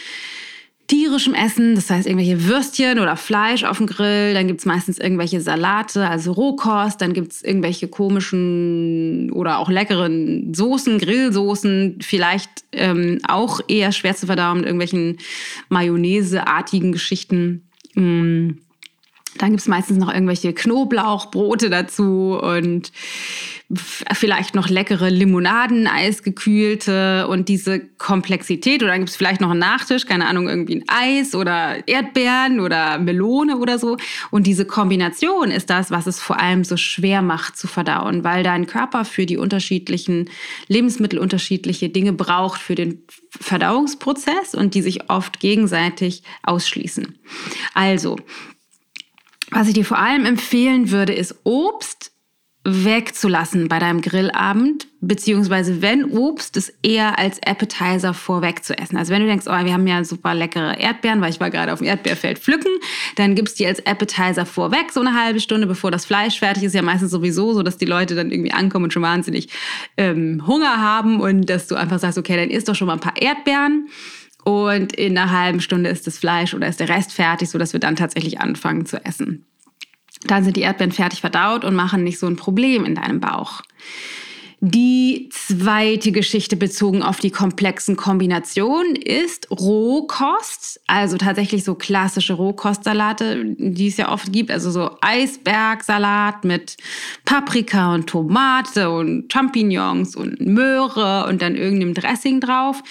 tierischem 0.88 1.34
Essen, 1.34 1.74
das 1.74 1.90
heißt 1.90 2.06
irgendwelche 2.06 2.46
Würstchen 2.46 2.98
oder 2.98 3.16
Fleisch 3.16 3.62
auf 3.64 3.76
dem 3.76 3.86
Grill, 3.86 4.34
dann 4.34 4.46
gibt 4.46 4.60
es 4.60 4.66
meistens 4.66 4.98
irgendwelche 4.98 5.40
Salate, 5.40 6.08
also 6.08 6.32
Rohkost, 6.32 7.00
dann 7.00 7.12
gibt 7.12 7.32
es 7.32 7.42
irgendwelche 7.42 7.88
komischen 7.88 9.30
oder 9.32 9.58
auch 9.58 9.70
leckeren 9.70 10.52
Soßen, 10.54 10.98
Grillsoßen, 10.98 11.98
vielleicht 12.00 12.50
ähm, 12.72 13.20
auch 13.28 13.60
eher 13.68 13.92
schwer 13.92 14.16
zu 14.16 14.26
verdauen 14.26 14.58
mit 14.58 14.66
irgendwelchen 14.66 15.18
Mayonnaise-artigen 15.68 16.92
Geschichten. 16.92 17.68
Mm. 17.94 18.52
Dann 19.38 19.50
gibt 19.50 19.60
es 19.60 19.68
meistens 19.68 19.98
noch 19.98 20.12
irgendwelche 20.12 20.52
Knoblauchbrote 20.52 21.70
dazu 21.70 22.38
und 22.40 22.92
vielleicht 23.70 24.54
noch 24.54 24.70
leckere 24.70 25.10
Limonaden, 25.10 25.86
eisgekühlte 25.86 27.28
und 27.28 27.48
diese 27.50 27.80
Komplexität. 27.80 28.82
Oder 28.82 28.92
dann 28.92 29.00
gibt 29.00 29.10
es 29.10 29.16
vielleicht 29.16 29.42
noch 29.42 29.50
einen 29.50 29.60
Nachtisch, 29.60 30.06
keine 30.06 30.26
Ahnung, 30.26 30.48
irgendwie 30.48 30.76
ein 30.76 30.84
Eis 30.88 31.34
oder 31.34 31.86
Erdbeeren 31.86 32.60
oder 32.60 32.98
Melone 32.98 33.58
oder 33.58 33.78
so. 33.78 33.98
Und 34.30 34.46
diese 34.46 34.64
Kombination 34.64 35.50
ist 35.50 35.68
das, 35.68 35.90
was 35.90 36.06
es 36.06 36.18
vor 36.18 36.40
allem 36.40 36.64
so 36.64 36.78
schwer 36.78 37.20
macht 37.20 37.58
zu 37.58 37.66
verdauen, 37.66 38.24
weil 38.24 38.42
dein 38.42 38.66
Körper 38.66 39.04
für 39.04 39.26
die 39.26 39.36
unterschiedlichen 39.36 40.30
Lebensmittel 40.68 41.18
unterschiedliche 41.18 41.90
Dinge 41.90 42.14
braucht 42.14 42.62
für 42.62 42.74
den 42.74 43.02
Verdauungsprozess 43.38 44.54
und 44.54 44.74
die 44.74 44.82
sich 44.82 45.10
oft 45.10 45.40
gegenseitig 45.40 46.22
ausschließen. 46.42 47.18
Also, 47.74 48.16
was 49.50 49.68
ich 49.68 49.74
dir 49.74 49.84
vor 49.84 49.98
allem 49.98 50.24
empfehlen 50.24 50.90
würde, 50.90 51.12
ist 51.12 51.34
Obst 51.44 52.12
wegzulassen 52.64 53.68
bei 53.68 53.78
deinem 53.78 54.02
Grillabend, 54.02 54.88
beziehungsweise 55.00 55.80
wenn 55.80 56.04
Obst, 56.04 56.56
es 56.56 56.72
eher 56.82 57.18
als 57.18 57.40
Appetizer 57.42 58.12
vorweg 58.12 58.64
zu 58.64 58.76
essen. 58.76 58.96
Also 58.96 59.12
wenn 59.12 59.22
du 59.22 59.26
denkst, 59.26 59.46
oh, 59.48 59.64
wir 59.64 59.72
haben 59.72 59.86
ja 59.86 60.04
super 60.04 60.34
leckere 60.34 60.78
Erdbeeren, 60.78 61.20
weil 61.20 61.30
ich 61.30 61.40
war 61.40 61.50
gerade 61.50 61.72
auf 61.72 61.78
dem 61.78 61.88
Erdbeerfeld 61.88 62.38
pflücken, 62.38 62.70
dann 63.16 63.34
gibst 63.34 63.58
du 63.58 63.62
die 63.62 63.68
als 63.68 63.84
Appetizer 63.86 64.44
vorweg, 64.44 64.92
so 64.92 65.00
eine 65.00 65.14
halbe 65.14 65.40
Stunde, 65.40 65.66
bevor 65.66 65.90
das 65.90 66.04
Fleisch 66.04 66.38
fertig 66.38 66.64
ist. 66.64 66.74
Ja 66.74 66.82
meistens 66.82 67.10
sowieso 67.10 67.54
so, 67.54 67.62
dass 67.62 67.78
die 67.78 67.86
Leute 67.86 68.14
dann 68.14 68.30
irgendwie 68.30 68.52
ankommen 68.52 68.84
und 68.84 68.92
schon 68.92 69.02
wahnsinnig 69.02 69.48
ähm, 69.96 70.46
Hunger 70.46 70.78
haben 70.78 71.20
und 71.20 71.48
dass 71.48 71.68
du 71.68 71.74
einfach 71.74 71.98
sagst, 71.98 72.18
okay, 72.18 72.36
dann 72.36 72.50
isst 72.50 72.68
doch 72.68 72.74
schon 72.74 72.88
mal 72.88 72.94
ein 72.94 73.00
paar 73.00 73.16
Erdbeeren. 73.16 73.88
Und 74.48 74.94
in 74.94 75.18
einer 75.18 75.30
halben 75.30 75.60
Stunde 75.60 75.90
ist 75.90 76.06
das 76.06 76.16
Fleisch 76.16 76.54
oder 76.54 76.68
ist 76.68 76.80
der 76.80 76.88
Rest 76.88 77.12
fertig, 77.12 77.50
sodass 77.50 77.74
wir 77.74 77.80
dann 77.80 77.96
tatsächlich 77.96 78.40
anfangen 78.40 78.86
zu 78.86 79.04
essen. 79.04 79.44
Dann 80.26 80.42
sind 80.42 80.56
die 80.56 80.62
Erdbeeren 80.62 80.90
fertig 80.90 81.20
verdaut 81.20 81.66
und 81.66 81.74
machen 81.74 82.02
nicht 82.02 82.18
so 82.18 82.26
ein 82.26 82.36
Problem 82.36 82.86
in 82.86 82.94
deinem 82.94 83.20
Bauch. 83.20 83.60
Die 84.60 85.28
zweite 85.30 86.12
Geschichte 86.12 86.56
bezogen 86.56 87.02
auf 87.02 87.20
die 87.20 87.30
komplexen 87.30 87.96
Kombinationen 87.96 88.96
ist 88.96 89.50
Rohkost, 89.50 90.80
also 90.86 91.18
tatsächlich 91.18 91.62
so 91.62 91.74
klassische 91.74 92.32
Rohkostsalate, 92.32 93.54
die 93.58 93.88
es 93.88 93.98
ja 93.98 94.10
oft 94.10 94.32
gibt, 94.32 94.50
also 94.50 94.70
so 94.70 94.96
Eisbergsalat 95.02 96.44
mit 96.44 96.78
Paprika 97.26 97.94
und 97.94 98.08
Tomate 98.08 98.88
und 98.90 99.30
Champignons 99.30 100.16
und 100.16 100.40
Möhre 100.40 101.26
und 101.28 101.42
dann 101.42 101.54
irgendeinem 101.54 101.92
Dressing 101.92 102.40
drauf. 102.40 102.82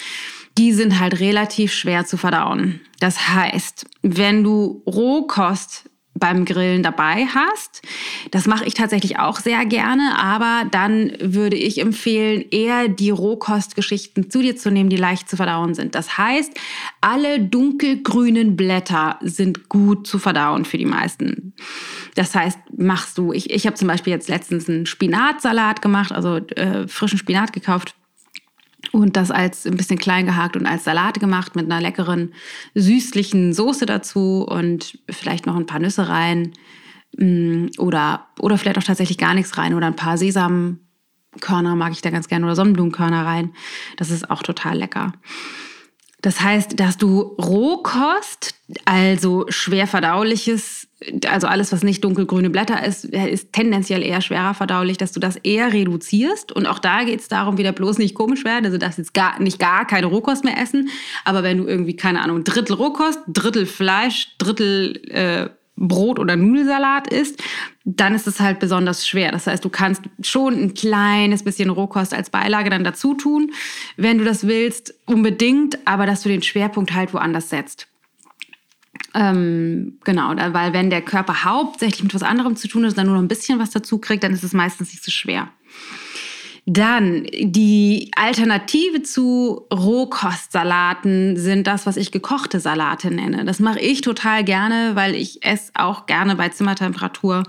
Die 0.57 0.73
sind 0.73 0.99
halt 0.99 1.19
relativ 1.19 1.73
schwer 1.73 2.05
zu 2.05 2.17
verdauen. 2.17 2.81
Das 2.99 3.29
heißt, 3.29 3.85
wenn 4.01 4.43
du 4.43 4.81
Rohkost 4.87 5.89
beim 6.19 6.45
Grillen 6.45 6.83
dabei 6.83 7.25
hast. 7.33 7.81
Das 8.31 8.47
mache 8.47 8.65
ich 8.65 8.73
tatsächlich 8.73 9.19
auch 9.19 9.39
sehr 9.39 9.65
gerne, 9.65 10.17
aber 10.19 10.67
dann 10.69 11.13
würde 11.19 11.55
ich 11.55 11.79
empfehlen, 11.79 12.43
eher 12.51 12.87
die 12.87 13.09
Rohkostgeschichten 13.09 14.29
zu 14.29 14.41
dir 14.41 14.55
zu 14.55 14.71
nehmen, 14.71 14.89
die 14.89 14.97
leicht 14.97 15.29
zu 15.29 15.35
verdauen 15.35 15.73
sind. 15.73 15.95
Das 15.95 16.17
heißt, 16.17 16.53
alle 17.01 17.39
dunkelgrünen 17.39 18.55
Blätter 18.55 19.19
sind 19.21 19.69
gut 19.69 20.07
zu 20.07 20.19
verdauen 20.19 20.65
für 20.65 20.77
die 20.77 20.85
meisten. 20.85 21.53
Das 22.15 22.33
heißt, 22.33 22.59
machst 22.77 23.17
du, 23.17 23.33
ich, 23.33 23.49
ich 23.51 23.65
habe 23.65 23.75
zum 23.75 23.87
Beispiel 23.87 24.13
jetzt 24.13 24.29
letztens 24.29 24.67
einen 24.67 24.85
Spinatsalat 24.85 25.81
gemacht, 25.81 26.11
also 26.11 26.37
äh, 26.37 26.87
frischen 26.87 27.19
Spinat 27.19 27.53
gekauft 27.53 27.95
und 28.91 29.15
das 29.15 29.31
als 29.31 29.65
ein 29.65 29.77
bisschen 29.77 29.97
klein 29.97 30.25
gehakt 30.25 30.55
und 30.55 30.65
als 30.65 30.83
Salat 30.83 31.19
gemacht 31.19 31.55
mit 31.55 31.65
einer 31.65 31.81
leckeren 31.81 32.33
süßlichen 32.75 33.53
Soße 33.53 33.85
dazu 33.85 34.45
und 34.47 34.99
vielleicht 35.09 35.45
noch 35.45 35.55
ein 35.55 35.65
paar 35.65 35.79
Nüsse 35.79 36.07
rein 36.07 36.53
mm, 37.17 37.67
oder 37.77 38.27
oder 38.39 38.57
vielleicht 38.57 38.77
auch 38.77 38.83
tatsächlich 38.83 39.17
gar 39.17 39.33
nichts 39.33 39.57
rein 39.57 39.73
oder 39.73 39.87
ein 39.87 39.95
paar 39.95 40.17
Sesamkörner 40.17 41.75
mag 41.75 41.91
ich 41.91 42.01
da 42.01 42.11
ganz 42.11 42.27
gerne 42.27 42.45
oder 42.45 42.55
Sonnenblumenkörner 42.55 43.25
rein. 43.25 43.53
Das 43.97 44.11
ist 44.11 44.29
auch 44.29 44.43
total 44.43 44.77
lecker. 44.77 45.13
Das 46.21 46.41
heißt, 46.41 46.79
dass 46.79 46.97
du 46.97 47.21
Rohkost, 47.21 48.55
also 48.85 49.45
schwer 49.49 49.87
verdauliches, 49.87 50.86
also 51.27 51.45
alles, 51.47 51.71
was 51.71 51.83
nicht 51.83 52.03
dunkelgrüne 52.03 52.49
Blätter 52.49 52.83
ist, 52.83 53.05
ist 53.05 53.53
tendenziell 53.53 54.01
eher 54.01 54.21
schwerer 54.21 54.55
verdaulich, 54.55 54.97
dass 54.97 55.11
du 55.11 55.19
das 55.19 55.35
eher 55.35 55.71
reduzierst. 55.71 56.51
Und 56.51 56.65
auch 56.65 56.79
da 56.79 57.03
geht 57.03 57.19
es 57.19 57.27
darum, 57.27 57.57
wieder 57.57 57.71
bloß 57.71 57.99
nicht 57.99 58.15
komisch 58.15 58.43
werden. 58.43 58.65
Also 58.65 58.77
darfst 58.77 58.97
jetzt 58.97 59.13
gar 59.13 59.39
nicht 59.39 59.59
gar 59.59 59.85
keine 59.85 60.07
Rohkost 60.07 60.43
mehr 60.43 60.59
essen. 60.59 60.89
Aber 61.23 61.43
wenn 61.43 61.59
du 61.59 61.67
irgendwie, 61.67 61.95
keine 61.95 62.21
Ahnung, 62.21 62.43
Drittel 62.43 62.75
Rohkost, 62.75 63.19
Drittel 63.27 63.67
Fleisch, 63.67 64.29
Drittel 64.39 65.01
äh, 65.09 65.49
Brot 65.77 66.17
oder 66.17 66.35
Nudelsalat 66.35 67.07
isst, 67.07 67.43
dann 67.85 68.15
ist 68.15 68.25
es 68.25 68.39
halt 68.39 68.59
besonders 68.59 69.07
schwer. 69.07 69.31
Das 69.31 69.45
heißt, 69.45 69.63
du 69.63 69.69
kannst 69.69 70.01
schon 70.21 70.55
ein 70.55 70.73
kleines 70.73 71.43
bisschen 71.43 71.69
Rohkost 71.69 72.13
als 72.13 72.31
Beilage 72.31 72.71
dann 72.71 72.83
dazu 72.83 73.13
tun, 73.13 73.51
wenn 73.95 74.17
du 74.17 74.23
das 74.23 74.47
willst, 74.47 74.95
unbedingt, 75.05 75.77
aber 75.85 76.07
dass 76.07 76.23
du 76.23 76.29
den 76.29 76.41
Schwerpunkt 76.41 76.95
halt 76.95 77.13
woanders 77.13 77.49
setzt. 77.49 77.87
Ähm, 79.13 79.99
genau, 80.03 80.35
weil 80.35 80.73
wenn 80.73 80.89
der 80.89 81.01
Körper 81.01 81.43
hauptsächlich 81.43 82.03
mit 82.03 82.13
was 82.13 82.23
anderem 82.23 82.55
zu 82.55 82.67
tun 82.67 82.83
hat 82.83 82.91
und 82.91 82.97
dann 82.97 83.07
nur 83.07 83.15
noch 83.15 83.23
ein 83.23 83.27
bisschen 83.27 83.59
was 83.59 83.71
dazu 83.71 83.99
kriegt, 83.99 84.23
dann 84.23 84.33
ist 84.33 84.43
es 84.43 84.53
meistens 84.53 84.91
nicht 84.91 85.03
so 85.03 85.11
schwer. 85.11 85.49
Dann 86.69 87.23
die 87.23 88.11
Alternative 88.17 89.01
zu 89.01 89.65
Rohkostsalaten 89.73 91.37
sind 91.37 91.65
das, 91.65 91.85
was 91.85 91.95
ich 91.95 92.11
gekochte 92.11 92.59
Salate 92.59 93.09
nenne. 93.09 93.45
Das 93.45 93.59
mache 93.59 93.79
ich 93.79 94.01
total 94.01 94.43
gerne, 94.43 94.91
weil 94.95 95.15
ich 95.15 95.45
esse 95.45 95.71
auch 95.75 96.07
gerne 96.07 96.35
bei 96.35 96.49
Zimmertemperatur 96.49 97.43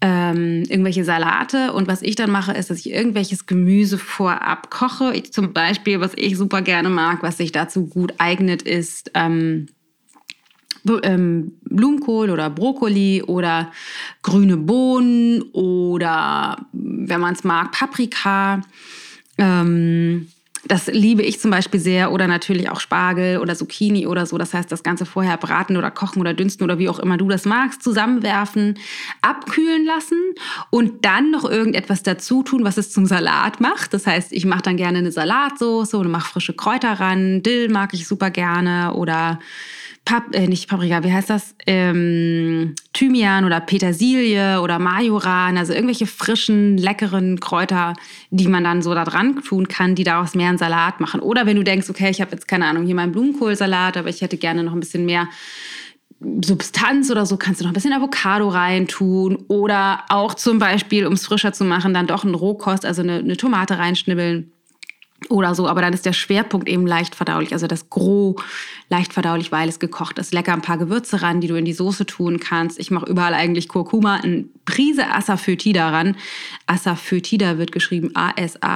ähm, 0.00 0.64
irgendwelche 0.68 1.04
Salate. 1.04 1.72
Und 1.72 1.86
was 1.86 2.02
ich 2.02 2.16
dann 2.16 2.32
mache, 2.32 2.52
ist, 2.52 2.68
dass 2.68 2.80
ich 2.80 2.90
irgendwelches 2.90 3.46
Gemüse 3.46 3.96
vorab 3.96 4.70
koche. 4.70 5.14
Ich, 5.14 5.32
zum 5.32 5.52
Beispiel, 5.52 6.00
was 6.00 6.10
ich 6.16 6.36
super 6.36 6.62
gerne 6.62 6.90
mag, 6.90 7.22
was 7.22 7.36
sich 7.36 7.52
dazu 7.52 7.86
gut 7.86 8.14
eignet, 8.18 8.62
ist 8.62 9.12
ähm, 9.14 9.68
Blumenkohl 10.84 12.30
oder 12.30 12.50
Brokkoli 12.50 13.22
oder 13.22 13.70
grüne 14.22 14.56
Bohnen 14.56 15.42
oder, 15.52 16.66
wenn 16.72 17.20
man 17.20 17.34
es 17.34 17.44
mag, 17.44 17.72
Paprika. 17.72 18.62
Ähm, 19.38 20.28
das 20.64 20.86
liebe 20.86 21.22
ich 21.22 21.40
zum 21.40 21.50
Beispiel 21.50 21.80
sehr 21.80 22.12
oder 22.12 22.28
natürlich 22.28 22.70
auch 22.70 22.78
Spargel 22.78 23.38
oder 23.38 23.56
Zucchini 23.56 24.06
oder 24.06 24.26
so. 24.26 24.38
Das 24.38 24.54
heißt, 24.54 24.70
das 24.70 24.84
Ganze 24.84 25.06
vorher 25.06 25.36
braten 25.36 25.76
oder 25.76 25.90
kochen 25.90 26.20
oder 26.20 26.34
dünsten 26.34 26.62
oder 26.62 26.78
wie 26.78 26.88
auch 26.88 27.00
immer 27.00 27.16
du 27.16 27.28
das 27.28 27.46
magst, 27.46 27.82
zusammenwerfen, 27.82 28.78
abkühlen 29.22 29.84
lassen 29.84 30.18
und 30.70 31.04
dann 31.04 31.32
noch 31.32 31.44
irgendetwas 31.44 32.04
dazu 32.04 32.44
tun, 32.44 32.62
was 32.62 32.76
es 32.76 32.92
zum 32.92 33.06
Salat 33.06 33.60
macht. 33.60 33.92
Das 33.92 34.06
heißt, 34.06 34.32
ich 34.32 34.44
mache 34.44 34.62
dann 34.62 34.76
gerne 34.76 34.98
eine 34.98 35.10
Salatsauce 35.10 35.94
oder 35.94 36.08
mache 36.08 36.30
frische 36.30 36.54
Kräuter 36.54 36.92
ran. 36.92 37.42
Dill 37.42 37.68
mag 37.68 37.92
ich 37.92 38.06
super 38.06 38.30
gerne 38.30 38.94
oder 38.94 39.40
Pap 40.04 40.34
äh, 40.34 40.48
nicht 40.48 40.68
Paprika, 40.68 41.04
wie 41.04 41.12
heißt 41.12 41.30
das? 41.30 41.54
Ähm, 41.66 42.74
Thymian 42.92 43.44
oder 43.44 43.60
Petersilie 43.60 44.60
oder 44.60 44.80
Majoran, 44.80 45.56
also 45.56 45.72
irgendwelche 45.72 46.06
frischen, 46.06 46.76
leckeren 46.76 47.38
Kräuter, 47.38 47.94
die 48.30 48.48
man 48.48 48.64
dann 48.64 48.82
so 48.82 48.94
da 48.94 49.04
dran 49.04 49.42
tun 49.42 49.68
kann, 49.68 49.94
die 49.94 50.02
daraus 50.02 50.34
mehr 50.34 50.48
einen 50.48 50.58
Salat 50.58 50.98
machen. 51.00 51.20
Oder 51.20 51.46
wenn 51.46 51.56
du 51.56 51.62
denkst, 51.62 51.88
okay, 51.88 52.10
ich 52.10 52.20
habe 52.20 52.32
jetzt 52.32 52.48
keine 52.48 52.66
Ahnung, 52.66 52.84
hier 52.84 52.96
meinen 52.96 53.12
Blumenkohlsalat, 53.12 53.96
aber 53.96 54.08
ich 54.08 54.22
hätte 54.22 54.38
gerne 54.38 54.64
noch 54.64 54.72
ein 54.72 54.80
bisschen 54.80 55.06
mehr 55.06 55.28
Substanz 56.44 57.10
oder 57.10 57.24
so, 57.24 57.36
kannst 57.36 57.60
du 57.60 57.64
noch 57.64 57.70
ein 57.70 57.74
bisschen 57.74 57.92
Avocado 57.92 58.48
reintun 58.48 59.36
oder 59.48 60.04
auch 60.08 60.34
zum 60.34 60.58
Beispiel, 60.58 61.06
um 61.06 61.14
es 61.14 61.26
frischer 61.26 61.52
zu 61.52 61.64
machen, 61.64 61.94
dann 61.94 62.06
doch 62.06 62.24
ein 62.24 62.34
Rohkost, 62.34 62.84
also 62.84 63.02
eine, 63.02 63.18
eine 63.18 63.36
Tomate 63.36 63.78
reinschnibbeln 63.78 64.52
oder 65.30 65.54
so, 65.54 65.68
aber 65.68 65.80
dann 65.80 65.92
ist 65.92 66.06
der 66.06 66.12
Schwerpunkt 66.12 66.68
eben 66.68 66.86
leicht 66.86 67.14
verdaulich, 67.14 67.52
also 67.52 67.66
das 67.66 67.90
Gros 67.90 68.36
leicht 68.88 69.12
verdaulich, 69.12 69.52
weil 69.52 69.68
es 69.68 69.78
gekocht 69.78 70.18
ist. 70.18 70.34
Lecker 70.34 70.52
ein 70.52 70.62
paar 70.62 70.78
Gewürze 70.78 71.22
ran, 71.22 71.40
die 71.40 71.48
du 71.48 71.54
in 71.54 71.64
die 71.64 71.72
Soße 71.72 72.06
tun 72.06 72.38
kannst. 72.40 72.78
Ich 72.78 72.90
mache 72.90 73.06
überall 73.06 73.34
eigentlich 73.34 73.68
Kurkuma, 73.68 74.16
ein 74.16 74.50
Prise 74.64 75.08
Asafoetida 75.10 75.90
ran. 75.90 76.16
Asafoetida 76.66 77.58
wird 77.58 77.72
geschrieben 77.72 78.10
A-S-A-F-O-E-T-I-D-A. 78.14 78.72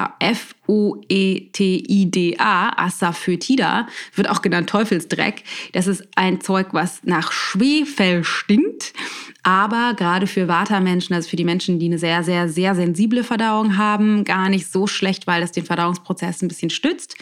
Asafoetida 2.77 3.87
wird 4.15 4.29
auch 4.31 4.43
genannt 4.43 4.69
Teufelsdreck. 4.69 5.45
Das 5.73 5.87
ist 5.87 6.07
ein 6.17 6.41
Zeug, 6.41 6.69
was 6.73 7.01
nach 7.05 7.33
Schwefel 7.33 8.25
stinkt 8.25 8.93
aber 9.47 9.95
gerade 9.95 10.27
für 10.27 10.49
Vata-Menschen, 10.49 11.15
also 11.15 11.29
für 11.29 11.37
die 11.37 11.45
Menschen, 11.45 11.79
die 11.79 11.87
eine 11.87 11.99
sehr, 11.99 12.25
sehr, 12.25 12.49
sehr 12.49 12.75
sensible 12.75 13.23
Verdauung 13.23 13.77
haben, 13.77 14.25
gar 14.25 14.49
nicht 14.49 14.73
so 14.73 14.89
schlecht, 14.89 15.29
weil 15.29 15.41
es 15.41 15.53
den 15.53 15.65
Verdauungsprozess 15.65 16.43
ein 16.43 16.49
bisschen 16.49 16.69
stützt. 16.71 17.15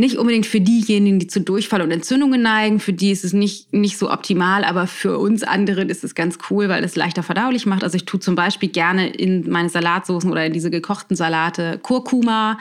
Nicht 0.00 0.16
unbedingt 0.16 0.46
für 0.46 0.60
diejenigen, 0.60 1.18
die 1.18 1.26
zu 1.26 1.40
Durchfall 1.40 1.82
und 1.82 1.90
Entzündungen 1.90 2.40
neigen, 2.40 2.78
für 2.78 2.92
die 2.92 3.10
ist 3.10 3.24
es 3.24 3.32
nicht, 3.32 3.72
nicht 3.72 3.98
so 3.98 4.08
optimal, 4.12 4.62
aber 4.62 4.86
für 4.86 5.18
uns 5.18 5.42
anderen 5.42 5.88
ist 5.88 6.04
es 6.04 6.14
ganz 6.14 6.38
cool, 6.48 6.68
weil 6.68 6.84
es 6.84 6.94
leichter 6.94 7.24
verdaulich 7.24 7.66
macht. 7.66 7.82
Also 7.82 7.96
ich 7.96 8.04
tue 8.04 8.20
zum 8.20 8.36
Beispiel 8.36 8.68
gerne 8.68 9.08
in 9.08 9.50
meine 9.50 9.68
Salatsoßen 9.68 10.30
oder 10.30 10.46
in 10.46 10.52
diese 10.52 10.70
gekochten 10.70 11.16
Salate 11.16 11.80
Kurkuma, 11.82 12.58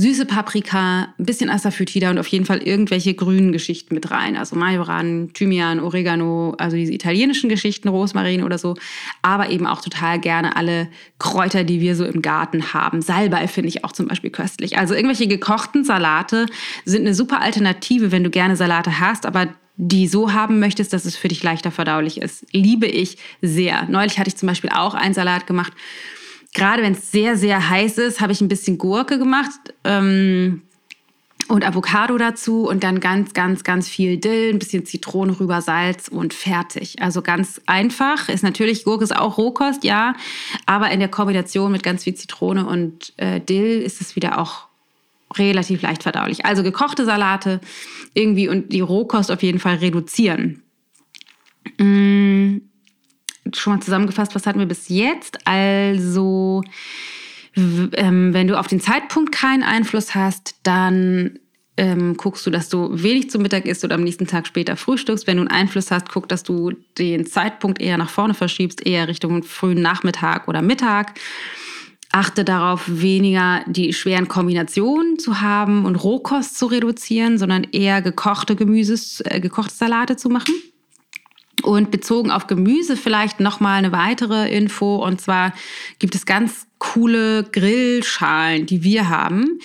süße 0.00 0.24
Paprika, 0.24 1.14
ein 1.18 1.26
bisschen 1.26 1.50
Asafoetida 1.50 2.08
und 2.08 2.18
auf 2.18 2.26
jeden 2.28 2.46
Fall 2.46 2.62
irgendwelche 2.62 3.12
grünen 3.12 3.52
Geschichten 3.52 3.94
mit 3.94 4.10
rein. 4.10 4.34
Also 4.34 4.56
Majoran, 4.56 5.30
Thymian, 5.34 5.78
Oregano, 5.78 6.54
also 6.56 6.74
diese 6.76 6.94
italienischen 6.94 7.50
Geschichten, 7.50 7.88
Rosmarin 7.88 8.42
oder 8.42 8.56
so. 8.56 8.76
Aber 9.20 9.50
eben 9.50 9.66
auch 9.66 9.82
total 9.82 10.18
gerne 10.18 10.56
alle 10.56 10.88
Kräuter, 11.18 11.64
die 11.64 11.82
wir 11.82 11.96
so 11.96 12.06
im 12.06 12.22
Garten 12.22 12.72
haben. 12.72 13.02
Salbei 13.02 13.46
finde 13.46 13.68
ich 13.68 13.84
auch 13.84 13.92
zum 13.92 14.08
Beispiel 14.08 14.30
köstlich. 14.30 14.78
Also 14.78 14.94
irgendwelche 14.94 15.28
gekochten 15.28 15.84
Salate 15.84 16.46
sind 16.86 17.02
eine 17.02 17.14
super 17.14 17.42
Alternative, 17.42 18.10
wenn 18.10 18.24
du 18.24 18.30
gerne 18.30 18.56
Salate 18.56 19.00
hast, 19.00 19.26
aber 19.26 19.48
die 19.76 20.08
so 20.08 20.32
haben 20.32 20.60
möchtest, 20.60 20.94
dass 20.94 21.04
es 21.04 21.16
für 21.16 21.28
dich 21.28 21.42
leichter 21.42 21.70
verdaulich 21.70 22.22
ist. 22.22 22.46
Liebe 22.52 22.86
ich 22.86 23.18
sehr. 23.42 23.86
Neulich 23.90 24.18
hatte 24.18 24.28
ich 24.28 24.36
zum 24.36 24.46
Beispiel 24.46 24.70
auch 24.70 24.94
einen 24.94 25.14
Salat 25.14 25.46
gemacht. 25.46 25.72
Gerade 26.52 26.82
wenn 26.82 26.92
es 26.92 27.10
sehr, 27.10 27.36
sehr 27.36 27.70
heiß 27.70 27.98
ist, 27.98 28.20
habe 28.20 28.32
ich 28.32 28.40
ein 28.40 28.48
bisschen 28.48 28.78
Gurke 28.78 29.18
gemacht. 29.18 29.60
Ähm, 29.84 30.62
und 31.48 31.66
Avocado 31.66 32.16
dazu 32.16 32.68
und 32.68 32.84
dann 32.84 33.00
ganz, 33.00 33.34
ganz, 33.34 33.64
ganz 33.64 33.88
viel 33.88 34.18
Dill, 34.18 34.50
ein 34.50 34.60
bisschen 34.60 34.86
Zitrone 34.86 35.38
rüber, 35.40 35.60
Salz 35.60 36.06
und 36.06 36.32
fertig. 36.32 37.02
Also 37.02 37.22
ganz 37.22 37.60
einfach. 37.66 38.28
Ist 38.28 38.44
natürlich, 38.44 38.84
Gurke 38.84 39.02
ist 39.02 39.16
auch 39.16 39.36
Rohkost, 39.36 39.82
ja, 39.82 40.14
aber 40.66 40.90
in 40.92 41.00
der 41.00 41.08
Kombination 41.08 41.72
mit 41.72 41.82
ganz 41.82 42.04
viel 42.04 42.14
Zitrone 42.14 42.66
und 42.66 43.12
äh, 43.16 43.40
Dill 43.40 43.82
ist 43.82 44.00
es 44.00 44.14
wieder 44.14 44.38
auch 44.38 44.68
relativ 45.36 45.82
leicht 45.82 46.04
verdaulich. 46.04 46.44
Also 46.44 46.62
gekochte 46.62 47.04
Salate 47.04 47.60
irgendwie 48.14 48.48
und 48.48 48.72
die 48.72 48.80
Rohkost 48.80 49.32
auf 49.32 49.42
jeden 49.42 49.58
Fall 49.58 49.76
reduzieren. 49.76 50.62
Mm, 51.78 52.58
schon 53.54 53.74
mal 53.74 53.80
zusammengefasst, 53.80 54.34
was 54.34 54.46
hatten 54.46 54.58
wir 54.58 54.66
bis 54.66 54.88
jetzt? 54.88 55.38
Also, 55.46 56.62
ähm, 57.56 58.32
wenn 58.32 58.46
du 58.46 58.58
auf 58.58 58.66
den 58.66 58.80
Zeitpunkt 58.80 59.32
keinen 59.32 59.62
Einfluss 59.62 60.14
hast, 60.14 60.56
dann 60.62 61.38
ähm, 61.76 62.16
guckst 62.16 62.46
du, 62.46 62.50
dass 62.50 62.68
du 62.68 62.90
wenig 62.92 63.30
zum 63.30 63.42
Mittag 63.42 63.64
isst 63.64 63.84
oder 63.84 63.94
am 63.94 64.04
nächsten 64.04 64.26
Tag 64.26 64.46
später 64.46 64.76
frühstückst. 64.76 65.26
Wenn 65.26 65.38
du 65.38 65.42
einen 65.42 65.50
Einfluss 65.50 65.90
hast, 65.90 66.08
guck, 66.10 66.28
dass 66.28 66.42
du 66.42 66.72
den 66.98 67.26
Zeitpunkt 67.26 67.80
eher 67.80 67.96
nach 67.96 68.10
vorne 68.10 68.34
verschiebst, 68.34 68.86
eher 68.86 69.08
Richtung 69.08 69.42
frühen 69.42 69.80
Nachmittag 69.80 70.46
oder 70.48 70.62
Mittag 70.62 71.18
achte 72.12 72.44
darauf, 72.44 72.82
weniger 72.86 73.62
die 73.66 73.92
schweren 73.92 74.28
Kombinationen 74.28 75.18
zu 75.18 75.40
haben 75.40 75.84
und 75.84 75.96
Rohkost 75.96 76.58
zu 76.58 76.66
reduzieren, 76.66 77.38
sondern 77.38 77.64
eher 77.64 78.02
gekochte 78.02 78.56
Gemüses, 78.56 79.22
äh, 79.24 79.40
gekochte 79.40 79.74
Salate 79.74 80.16
zu 80.16 80.28
machen. 80.28 80.54
Und 81.62 81.90
bezogen 81.90 82.30
auf 82.30 82.46
Gemüse 82.46 82.96
vielleicht 82.96 83.40
nochmal 83.40 83.78
eine 83.78 83.92
weitere 83.92 84.50
Info. 84.50 84.96
Und 84.96 85.20
zwar 85.20 85.52
gibt 85.98 86.14
es 86.14 86.26
ganz 86.26 86.66
coole 86.80 87.44
Grillschalen, 87.44 88.66
die 88.66 88.82
wir 88.82 89.08
haben. 89.08 89.60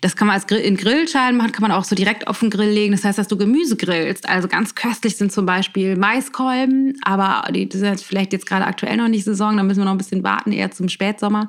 Das 0.00 0.16
kann 0.16 0.28
man 0.28 0.34
als 0.34 0.46
Grill 0.46 0.60
in 0.60 0.76
Grillschalen 0.76 1.36
machen, 1.36 1.52
kann 1.52 1.62
man 1.62 1.72
auch 1.72 1.84
so 1.84 1.96
direkt 1.96 2.28
auf 2.28 2.40
den 2.40 2.48
Grill 2.48 2.70
legen. 2.70 2.92
Das 2.92 3.04
heißt, 3.04 3.18
dass 3.18 3.28
du 3.28 3.36
Gemüse 3.36 3.76
grillst. 3.76 4.28
Also 4.28 4.46
ganz 4.48 4.74
köstlich 4.74 5.16
sind 5.16 5.32
zum 5.32 5.46
Beispiel 5.46 5.96
Maiskolben, 5.96 6.96
aber 7.02 7.50
die 7.52 7.68
sind 7.72 8.00
vielleicht 8.00 8.32
jetzt 8.32 8.46
gerade 8.46 8.64
aktuell 8.64 8.96
noch 8.96 9.08
nicht 9.08 9.24
Saison, 9.24 9.56
da 9.56 9.64
müssen 9.64 9.80
wir 9.80 9.84
noch 9.84 9.92
ein 9.92 9.98
bisschen 9.98 10.22
warten, 10.22 10.52
eher 10.52 10.70
zum 10.70 10.88
Spätsommer. 10.88 11.48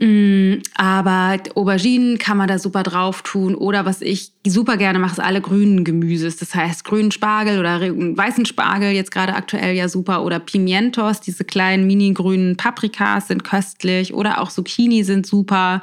Mm, 0.00 0.62
aber 0.76 1.38
Auberginen 1.56 2.18
kann 2.18 2.36
man 2.36 2.46
da 2.46 2.60
super 2.60 2.84
drauf 2.84 3.22
tun. 3.22 3.56
Oder 3.56 3.84
was 3.84 4.00
ich 4.00 4.32
super 4.46 4.76
gerne 4.76 5.00
mache, 5.00 5.12
ist 5.12 5.20
alle 5.20 5.40
grünen 5.40 5.84
Gemüses. 5.84 6.36
Das 6.36 6.54
heißt 6.54 6.84
grünen 6.84 7.10
Spargel 7.10 7.58
oder 7.58 7.80
weißen 7.80 8.46
Spargel, 8.46 8.92
jetzt 8.92 9.10
gerade 9.10 9.34
aktuell 9.34 9.74
ja 9.74 9.88
super. 9.88 10.24
Oder 10.24 10.38
Pimientos, 10.38 11.20
diese 11.20 11.44
kleinen 11.44 11.86
mini-grünen 11.88 12.56
Paprikas 12.56 13.26
sind 13.26 13.42
köstlich. 13.42 14.14
Oder 14.14 14.40
auch 14.40 14.50
Zucchini 14.50 15.02
sind 15.02 15.26
super. 15.26 15.82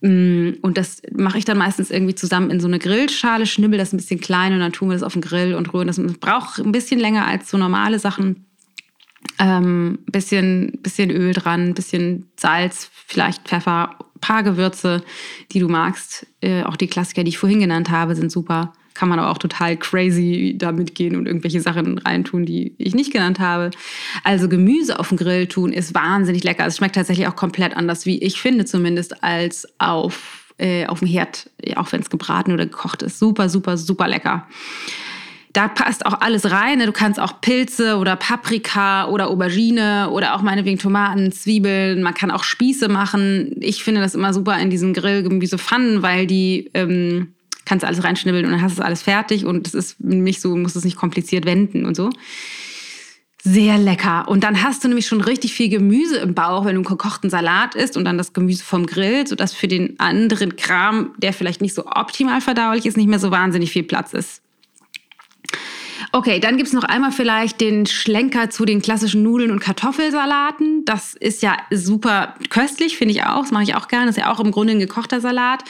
Mm, 0.00 0.52
und 0.62 0.78
das 0.78 1.02
mache 1.14 1.36
ich 1.36 1.44
dann 1.44 1.58
meistens 1.58 1.90
irgendwie 1.90 2.14
zusammen 2.14 2.50
in 2.50 2.60
so 2.60 2.66
eine 2.66 2.78
Grillschale, 2.78 3.44
schnibbel 3.44 3.78
das 3.78 3.92
ein 3.92 3.98
bisschen 3.98 4.20
klein 4.20 4.54
und 4.54 4.60
dann 4.60 4.72
tun 4.72 4.88
wir 4.88 4.94
das 4.94 5.02
auf 5.02 5.12
den 5.12 5.22
Grill 5.22 5.54
und 5.54 5.74
rühren 5.74 5.88
das. 5.88 6.00
Braucht 6.18 6.60
ein 6.60 6.72
bisschen 6.72 6.98
länger 6.98 7.26
als 7.26 7.50
so 7.50 7.58
normale 7.58 7.98
Sachen. 7.98 8.47
Ähm, 9.38 9.98
bisschen, 10.06 10.78
bisschen 10.82 11.10
Öl 11.10 11.32
dran, 11.32 11.74
bisschen 11.74 12.28
Salz, 12.36 12.90
vielleicht 13.06 13.48
Pfeffer, 13.48 13.96
paar 14.20 14.42
Gewürze, 14.42 15.02
die 15.52 15.60
du 15.60 15.68
magst. 15.68 16.26
Äh, 16.40 16.62
auch 16.64 16.76
die 16.76 16.86
Klassiker, 16.86 17.24
die 17.24 17.30
ich 17.30 17.38
vorhin 17.38 17.60
genannt 17.60 17.90
habe, 17.90 18.14
sind 18.14 18.30
super. 18.30 18.72
Kann 18.94 19.08
man 19.08 19.20
aber 19.20 19.30
auch 19.30 19.38
total 19.38 19.76
crazy 19.76 20.56
damit 20.58 20.96
gehen 20.96 21.14
und 21.14 21.26
irgendwelche 21.26 21.60
Sachen 21.60 21.98
reintun, 21.98 22.44
die 22.44 22.74
ich 22.78 22.96
nicht 22.96 23.12
genannt 23.12 23.38
habe. 23.38 23.70
Also 24.24 24.48
Gemüse 24.48 24.98
auf 24.98 25.10
dem 25.10 25.18
Grill 25.18 25.46
tun 25.46 25.72
ist 25.72 25.94
wahnsinnig 25.94 26.42
lecker. 26.42 26.66
Es 26.66 26.78
schmeckt 26.78 26.96
tatsächlich 26.96 27.28
auch 27.28 27.36
komplett 27.36 27.76
anders, 27.76 28.06
wie 28.06 28.18
ich 28.18 28.40
finde 28.40 28.64
zumindest, 28.64 29.22
als 29.22 29.68
auf, 29.78 30.52
äh, 30.58 30.86
auf 30.86 30.98
dem 30.98 31.06
Herd, 31.06 31.48
auch 31.76 31.92
wenn 31.92 32.00
es 32.00 32.10
gebraten 32.10 32.52
oder 32.52 32.66
gekocht 32.66 33.02
ist. 33.02 33.20
Super, 33.20 33.48
super, 33.48 33.76
super 33.76 34.08
lecker. 34.08 34.48
Da 35.52 35.68
passt 35.68 36.04
auch 36.04 36.20
alles 36.20 36.50
rein. 36.50 36.78
Ne? 36.78 36.86
Du 36.86 36.92
kannst 36.92 37.18
auch 37.18 37.40
Pilze 37.40 37.96
oder 37.96 38.16
Paprika 38.16 39.08
oder 39.08 39.28
Aubergine 39.28 40.10
oder 40.10 40.34
auch 40.34 40.42
meinetwegen 40.42 40.78
Tomaten, 40.78 41.32
Zwiebeln. 41.32 42.02
Man 42.02 42.14
kann 42.14 42.30
auch 42.30 42.44
Spieße 42.44 42.88
machen. 42.88 43.56
Ich 43.60 43.82
finde 43.82 44.00
das 44.00 44.14
immer 44.14 44.34
super 44.34 44.58
in 44.58 44.70
diesen 44.70 44.92
Grillgemüsepfannen, 44.92 46.02
weil 46.02 46.26
die 46.26 46.70
ähm, 46.74 47.34
kannst 47.64 47.84
alles 47.84 48.02
reinschnibbeln 48.04 48.46
und 48.46 48.52
dann 48.52 48.62
hast 48.62 48.78
du 48.78 48.82
alles 48.82 49.02
fertig 49.02 49.44
und 49.44 49.66
es 49.66 49.74
ist 49.74 50.00
nicht 50.00 50.40
so, 50.40 50.56
musst 50.56 50.76
es 50.76 50.84
nicht 50.84 50.96
kompliziert 50.96 51.44
wenden 51.44 51.84
und 51.84 51.94
so. 51.94 52.10
Sehr 53.44 53.78
lecker. 53.78 54.26
Und 54.28 54.42
dann 54.42 54.62
hast 54.62 54.82
du 54.82 54.88
nämlich 54.88 55.06
schon 55.06 55.20
richtig 55.20 55.52
viel 55.52 55.68
Gemüse 55.68 56.16
im 56.18 56.34
Bauch, 56.34 56.64
wenn 56.64 56.74
du 56.74 56.80
einen 56.80 56.84
gekochten 56.84 57.30
Salat 57.30 57.76
isst 57.76 57.96
und 57.96 58.04
dann 58.04 58.18
das 58.18 58.32
Gemüse 58.32 58.64
vom 58.64 58.86
Grill, 58.86 59.26
sodass 59.26 59.54
für 59.54 59.68
den 59.68 59.98
anderen 60.00 60.56
Kram, 60.56 61.14
der 61.18 61.32
vielleicht 61.32 61.60
nicht 61.60 61.74
so 61.74 61.86
optimal 61.86 62.40
verdaulich 62.40 62.84
ist, 62.84 62.96
nicht 62.96 63.08
mehr 63.08 63.20
so 63.20 63.30
wahnsinnig 63.30 63.70
viel 63.70 63.84
Platz 63.84 64.12
ist. 64.12 64.42
Okay, 66.10 66.40
dann 66.40 66.56
gibt 66.56 66.68
es 66.68 66.72
noch 66.72 66.84
einmal 66.84 67.12
vielleicht 67.12 67.60
den 67.60 67.84
Schlenker 67.84 68.48
zu 68.48 68.64
den 68.64 68.80
klassischen 68.80 69.22
Nudeln 69.22 69.50
und 69.50 69.60
Kartoffelsalaten. 69.60 70.86
Das 70.86 71.14
ist 71.14 71.42
ja 71.42 71.56
super 71.70 72.34
köstlich, 72.48 72.96
finde 72.96 73.12
ich 73.12 73.24
auch. 73.24 73.42
Das 73.42 73.50
mache 73.50 73.64
ich 73.64 73.74
auch 73.74 73.88
gerne. 73.88 74.06
Das 74.06 74.16
ist 74.16 74.22
ja 74.22 74.32
auch 74.32 74.40
im 74.40 74.50
Grunde 74.50 74.72
ein 74.72 74.78
gekochter 74.78 75.20
Salat. 75.20 75.64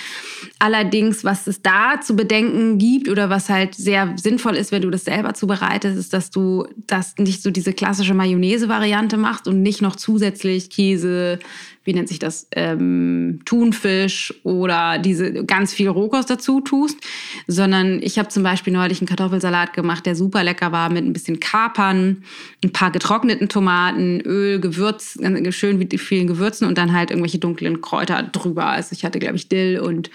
Allerdings, 0.61 1.24
was 1.24 1.48
es 1.48 1.61
da 1.61 2.01
zu 2.01 2.14
bedenken 2.14 2.79
gibt 2.79 3.09
oder 3.09 3.31
was 3.31 3.48
halt 3.48 3.74
sehr 3.74 4.14
sinnvoll 4.16 4.55
ist, 4.55 4.70
wenn 4.70 4.83
du 4.83 4.90
das 4.90 5.05
selber 5.05 5.35
zubereitest, 5.35 5.98
ist, 5.98 6.12
dass 6.12 6.31
du 6.31 6.68
das 6.87 7.16
nicht 7.18 7.42
so 7.42 7.51
diese 7.51 7.72
klassische 7.72 8.14
Mayonnaise-Variante 8.14 9.16
machst 9.16 9.48
und 9.48 9.62
nicht 9.62 9.83
noch 9.83 9.96
zusätzlich 9.96 10.70
Käse, 10.70 11.40
wie 11.88 11.94
nennt 11.94 12.09
sich 12.09 12.18
das, 12.18 12.46
ähm, 12.55 13.40
Thunfisch 13.46 14.35
oder 14.42 14.98
diese 14.98 15.42
ganz 15.46 15.72
viel 15.72 15.88
Rohkost 15.88 16.29
dazu 16.29 16.61
tust, 16.61 16.98
sondern 17.46 18.03
ich 18.03 18.18
habe 18.18 18.29
zum 18.29 18.42
Beispiel 18.42 18.74
neulich 18.74 19.01
einen 19.01 19.09
Kartoffelsalat 19.09 19.72
gemacht, 19.72 20.05
der 20.05 20.14
super 20.14 20.44
lecker 20.44 20.70
war 20.70 20.90
mit 20.90 21.07
ein 21.07 21.14
bisschen 21.14 21.40
Kapern, 21.40 22.24
ein 22.62 22.72
paar 22.72 22.90
getrockneten 22.90 23.48
Tomaten, 23.48 24.20
Öl, 24.20 24.61
Gewürz, 24.61 25.18
schön 25.48 25.79
mit 25.79 25.98
vielen 25.98 26.27
Gewürzen 26.27 26.68
und 26.68 26.77
dann 26.77 26.92
halt 26.92 27.11
irgendwelche 27.11 27.38
dunklen 27.38 27.81
Kräuter 27.81 28.22
drüber. 28.22 28.66
Also 28.66 28.92
ich 28.92 29.07
hatte, 29.07 29.18
glaube 29.18 29.37
ich, 29.37 29.48
Dill 29.48 29.81
und 29.81 30.11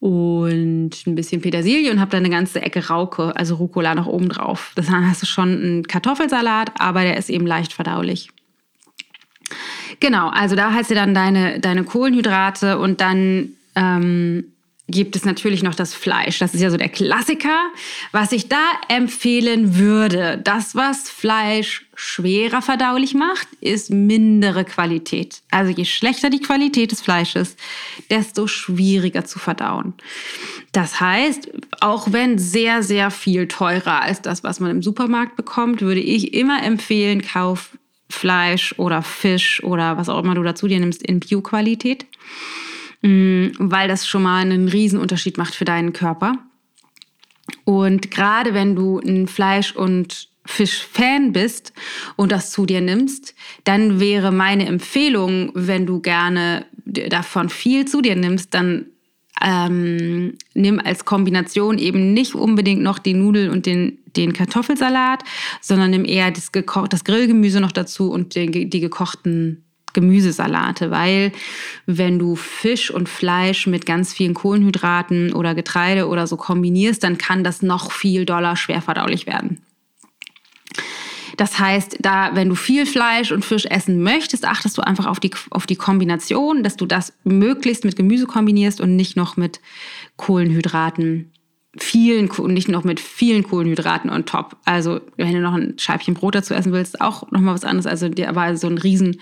und 0.00 1.06
ein 1.06 1.14
bisschen 1.14 1.40
Petersilie 1.40 1.90
und 1.90 2.00
habe 2.00 2.10
dann 2.10 2.24
eine 2.24 2.34
ganze 2.34 2.60
Ecke 2.60 2.88
Rauke, 2.88 3.36
also 3.36 3.54
Rucola 3.54 3.94
noch 3.94 4.06
oben 4.06 4.28
drauf. 4.28 4.72
Das 4.74 4.90
hast 4.90 5.22
du 5.22 5.26
schon 5.26 5.48
einen 5.48 5.86
Kartoffelsalat, 5.86 6.72
aber 6.78 7.02
der 7.02 7.16
ist 7.16 7.30
eben 7.30 7.46
leicht 7.46 7.72
verdaulich. 7.72 8.30
Genau, 10.00 10.28
also 10.28 10.56
da 10.56 10.72
hast 10.72 10.90
du 10.90 10.94
dann 10.94 11.14
deine, 11.14 11.60
deine 11.60 11.84
Kohlenhydrate 11.84 12.78
und 12.78 13.00
dann 13.00 13.50
ähm, 13.74 14.44
gibt 14.90 15.16
es 15.16 15.24
natürlich 15.24 15.62
noch 15.62 15.74
das 15.74 15.94
Fleisch. 15.94 16.38
Das 16.38 16.54
ist 16.54 16.60
ja 16.60 16.70
so 16.70 16.76
der 16.76 16.88
Klassiker. 16.88 17.70
Was 18.12 18.32
ich 18.32 18.48
da 18.48 18.64
empfehlen 18.88 19.76
würde, 19.76 20.40
das, 20.42 20.74
was 20.74 21.08
Fleisch 21.08 21.86
schwerer 21.94 22.62
verdaulich 22.62 23.14
macht, 23.14 23.46
ist 23.60 23.90
mindere 23.90 24.64
Qualität. 24.64 25.42
Also 25.50 25.70
je 25.72 25.84
schlechter 25.84 26.30
die 26.30 26.40
Qualität 26.40 26.92
des 26.92 27.00
Fleisches, 27.00 27.56
desto 28.10 28.46
schwieriger 28.46 29.24
zu 29.24 29.38
verdauen. 29.38 29.94
Das 30.72 31.00
heißt, 31.00 31.50
auch 31.80 32.12
wenn 32.12 32.38
sehr, 32.38 32.82
sehr 32.82 33.10
viel 33.10 33.48
teurer 33.48 34.02
als 34.02 34.22
das, 34.22 34.44
was 34.44 34.60
man 34.60 34.70
im 34.70 34.82
Supermarkt 34.82 35.36
bekommt, 35.36 35.82
würde 35.82 36.00
ich 36.00 36.32
immer 36.34 36.62
empfehlen, 36.62 37.22
kauf 37.22 37.70
Fleisch 38.10 38.74
oder 38.78 39.02
Fisch 39.02 39.62
oder 39.62 39.96
was 39.96 40.08
auch 40.08 40.22
immer 40.22 40.34
du 40.34 40.42
dazu 40.42 40.68
dir 40.68 40.80
nimmst 40.80 41.02
in 41.02 41.20
Bio-Qualität, 41.20 42.06
mm, 43.02 43.48
weil 43.58 43.88
das 43.88 44.06
schon 44.06 44.22
mal 44.22 44.40
einen 44.42 44.68
Riesenunterschied 44.68 45.38
macht 45.38 45.54
für 45.54 45.64
deinen 45.64 45.92
Körper. 45.92 46.34
Und 47.64 48.10
gerade 48.10 48.54
wenn 48.54 48.76
du 48.76 48.98
ein 48.98 49.26
Fleisch- 49.26 49.74
und 49.74 50.28
Fisch-Fan 50.46 51.32
bist 51.32 51.72
und 52.16 52.32
das 52.32 52.50
zu 52.50 52.66
dir 52.66 52.80
nimmst, 52.80 53.34
dann 53.64 54.00
wäre 54.00 54.32
meine 54.32 54.66
Empfehlung, 54.66 55.52
wenn 55.54 55.86
du 55.86 56.00
gerne 56.00 56.66
davon 56.84 57.48
viel 57.48 57.86
zu 57.86 58.00
dir 58.00 58.16
nimmst, 58.16 58.54
dann 58.54 58.86
ähm, 59.42 60.34
nimm 60.54 60.80
als 60.80 61.04
Kombination 61.04 61.78
eben 61.78 62.12
nicht 62.12 62.34
unbedingt 62.34 62.82
noch 62.82 62.98
die 62.98 63.14
Nudeln 63.14 63.50
und 63.50 63.66
den, 63.66 63.98
den 64.16 64.32
Kartoffelsalat, 64.32 65.22
sondern 65.60 65.90
nimm 65.90 66.04
eher 66.04 66.30
das, 66.30 66.50
das 66.90 67.04
Grillgemüse 67.04 67.60
noch 67.60 67.72
dazu 67.72 68.10
und 68.10 68.34
den, 68.34 68.70
die 68.70 68.80
gekochten 68.80 69.64
Gemüsesalate, 69.92 70.90
weil 70.90 71.32
wenn 71.86 72.18
du 72.18 72.36
Fisch 72.36 72.90
und 72.90 73.08
Fleisch 73.08 73.66
mit 73.66 73.86
ganz 73.86 74.12
vielen 74.12 74.34
Kohlenhydraten 74.34 75.32
oder 75.32 75.54
Getreide 75.54 76.06
oder 76.06 76.26
so 76.26 76.36
kombinierst, 76.36 77.02
dann 77.02 77.18
kann 77.18 77.42
das 77.42 77.62
noch 77.62 77.90
viel 77.90 78.24
doller 78.24 78.56
schwer 78.56 78.82
verdaulich 78.82 79.26
werden. 79.26 79.60
Das 81.40 81.58
heißt, 81.58 81.96
da, 82.00 82.32
wenn 82.34 82.50
du 82.50 82.54
viel 82.54 82.84
Fleisch 82.84 83.32
und 83.32 83.46
Fisch 83.46 83.64
essen 83.64 84.02
möchtest, 84.02 84.44
achtest 84.44 84.76
du 84.76 84.82
einfach 84.82 85.06
auf 85.06 85.20
die, 85.20 85.30
auf 85.48 85.64
die 85.64 85.74
Kombination, 85.74 86.62
dass 86.62 86.76
du 86.76 86.84
das 86.84 87.14
möglichst 87.24 87.86
mit 87.86 87.96
Gemüse 87.96 88.26
kombinierst 88.26 88.78
und 88.78 88.94
nicht 88.94 89.16
noch 89.16 89.38
mit 89.38 89.62
Kohlenhydraten 90.18 91.32
vielen 91.78 92.28
nicht 92.52 92.68
noch 92.68 92.84
mit 92.84 93.00
vielen 93.00 93.42
Kohlenhydraten 93.42 94.10
on 94.10 94.26
top. 94.26 94.58
Also 94.66 95.00
wenn 95.16 95.32
du 95.32 95.40
noch 95.40 95.54
ein 95.54 95.78
Scheibchen 95.78 96.12
Brot 96.12 96.34
dazu 96.34 96.52
essen 96.52 96.72
willst, 96.72 97.00
auch 97.00 97.30
noch 97.30 97.40
mal 97.40 97.54
was 97.54 97.64
anderes. 97.64 97.86
Also 97.86 98.10
der 98.10 98.36
war 98.36 98.54
so 98.58 98.66
ein 98.66 98.76
riesen 98.76 99.18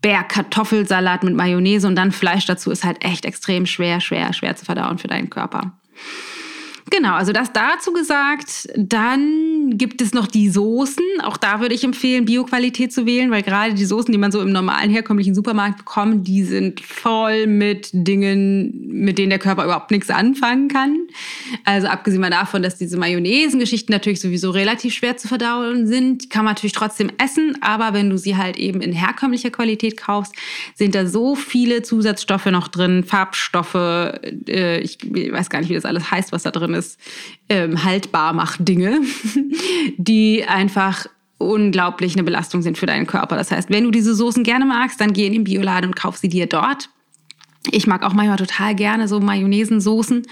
Berg 0.00 0.30
Kartoffelsalat 0.30 1.22
mit 1.22 1.36
Mayonnaise 1.36 1.86
und 1.86 1.94
dann 1.94 2.10
Fleisch 2.10 2.44
dazu 2.44 2.72
ist 2.72 2.82
halt 2.82 3.04
echt 3.04 3.24
extrem 3.24 3.66
schwer, 3.66 4.00
schwer, 4.00 4.32
schwer 4.32 4.56
zu 4.56 4.64
verdauen 4.64 4.98
für 4.98 5.06
deinen 5.06 5.30
Körper. 5.30 5.78
Genau, 6.94 7.14
also 7.14 7.32
das 7.32 7.54
dazu 7.54 7.94
gesagt. 7.94 8.68
Dann 8.76 9.78
gibt 9.78 10.02
es 10.02 10.12
noch 10.12 10.26
die 10.26 10.50
Soßen. 10.50 11.02
Auch 11.22 11.38
da 11.38 11.60
würde 11.60 11.74
ich 11.74 11.84
empfehlen, 11.84 12.26
Bioqualität 12.26 12.92
zu 12.92 13.06
wählen, 13.06 13.30
weil 13.30 13.42
gerade 13.42 13.72
die 13.72 13.86
Soßen, 13.86 14.12
die 14.12 14.18
man 14.18 14.30
so 14.30 14.42
im 14.42 14.52
normalen 14.52 14.90
herkömmlichen 14.90 15.34
Supermarkt 15.34 15.78
bekommt, 15.78 16.28
die 16.28 16.44
sind 16.44 16.80
voll 16.80 17.46
mit 17.46 17.88
Dingen, 17.94 18.88
mit 18.88 19.16
denen 19.16 19.30
der 19.30 19.38
Körper 19.38 19.64
überhaupt 19.64 19.90
nichts 19.90 20.10
anfangen 20.10 20.68
kann. 20.68 20.98
Also 21.64 21.86
abgesehen 21.86 22.20
mal 22.20 22.28
davon, 22.28 22.62
dass 22.62 22.76
diese 22.76 22.98
Mayonnaise-Geschichten 22.98 23.90
natürlich 23.90 24.20
sowieso 24.20 24.50
relativ 24.50 24.92
schwer 24.92 25.16
zu 25.16 25.28
verdauen 25.28 25.86
sind, 25.86 26.28
kann 26.28 26.44
man 26.44 26.52
natürlich 26.52 26.74
trotzdem 26.74 27.10
essen. 27.16 27.56
Aber 27.62 27.94
wenn 27.94 28.10
du 28.10 28.18
sie 28.18 28.36
halt 28.36 28.58
eben 28.58 28.82
in 28.82 28.92
herkömmlicher 28.92 29.50
Qualität 29.50 29.96
kaufst, 29.96 30.34
sind 30.74 30.94
da 30.94 31.06
so 31.06 31.36
viele 31.36 31.80
Zusatzstoffe 31.80 32.46
noch 32.46 32.68
drin, 32.68 33.02
Farbstoffe, 33.02 33.74
äh, 33.74 34.80
ich 34.80 34.98
weiß 35.00 35.48
gar 35.48 35.60
nicht, 35.60 35.70
wie 35.70 35.74
das 35.74 35.86
alles 35.86 36.10
heißt, 36.10 36.32
was 36.32 36.42
da 36.42 36.50
drin 36.50 36.74
ist, 36.74 36.81
ähm, 37.48 37.84
haltbar 37.84 38.32
macht 38.32 38.66
Dinge, 38.68 39.00
die 39.96 40.44
einfach 40.44 41.06
unglaublich 41.38 42.14
eine 42.14 42.22
Belastung 42.22 42.62
sind 42.62 42.78
für 42.78 42.86
deinen 42.86 43.06
Körper. 43.06 43.36
Das 43.36 43.50
heißt, 43.50 43.70
wenn 43.70 43.84
du 43.84 43.90
diese 43.90 44.14
Soßen 44.14 44.44
gerne 44.44 44.64
magst, 44.64 45.00
dann 45.00 45.12
geh 45.12 45.26
in 45.26 45.32
den 45.32 45.44
Bioladen 45.44 45.90
und 45.90 45.96
kauf 45.96 46.16
sie 46.16 46.28
dir 46.28 46.46
dort. 46.46 46.88
Ich 47.70 47.86
mag 47.86 48.02
auch 48.02 48.12
manchmal 48.12 48.38
total 48.38 48.74
gerne 48.74 49.06
so 49.06 49.20
Mayonnaisensoßen, 49.20 50.22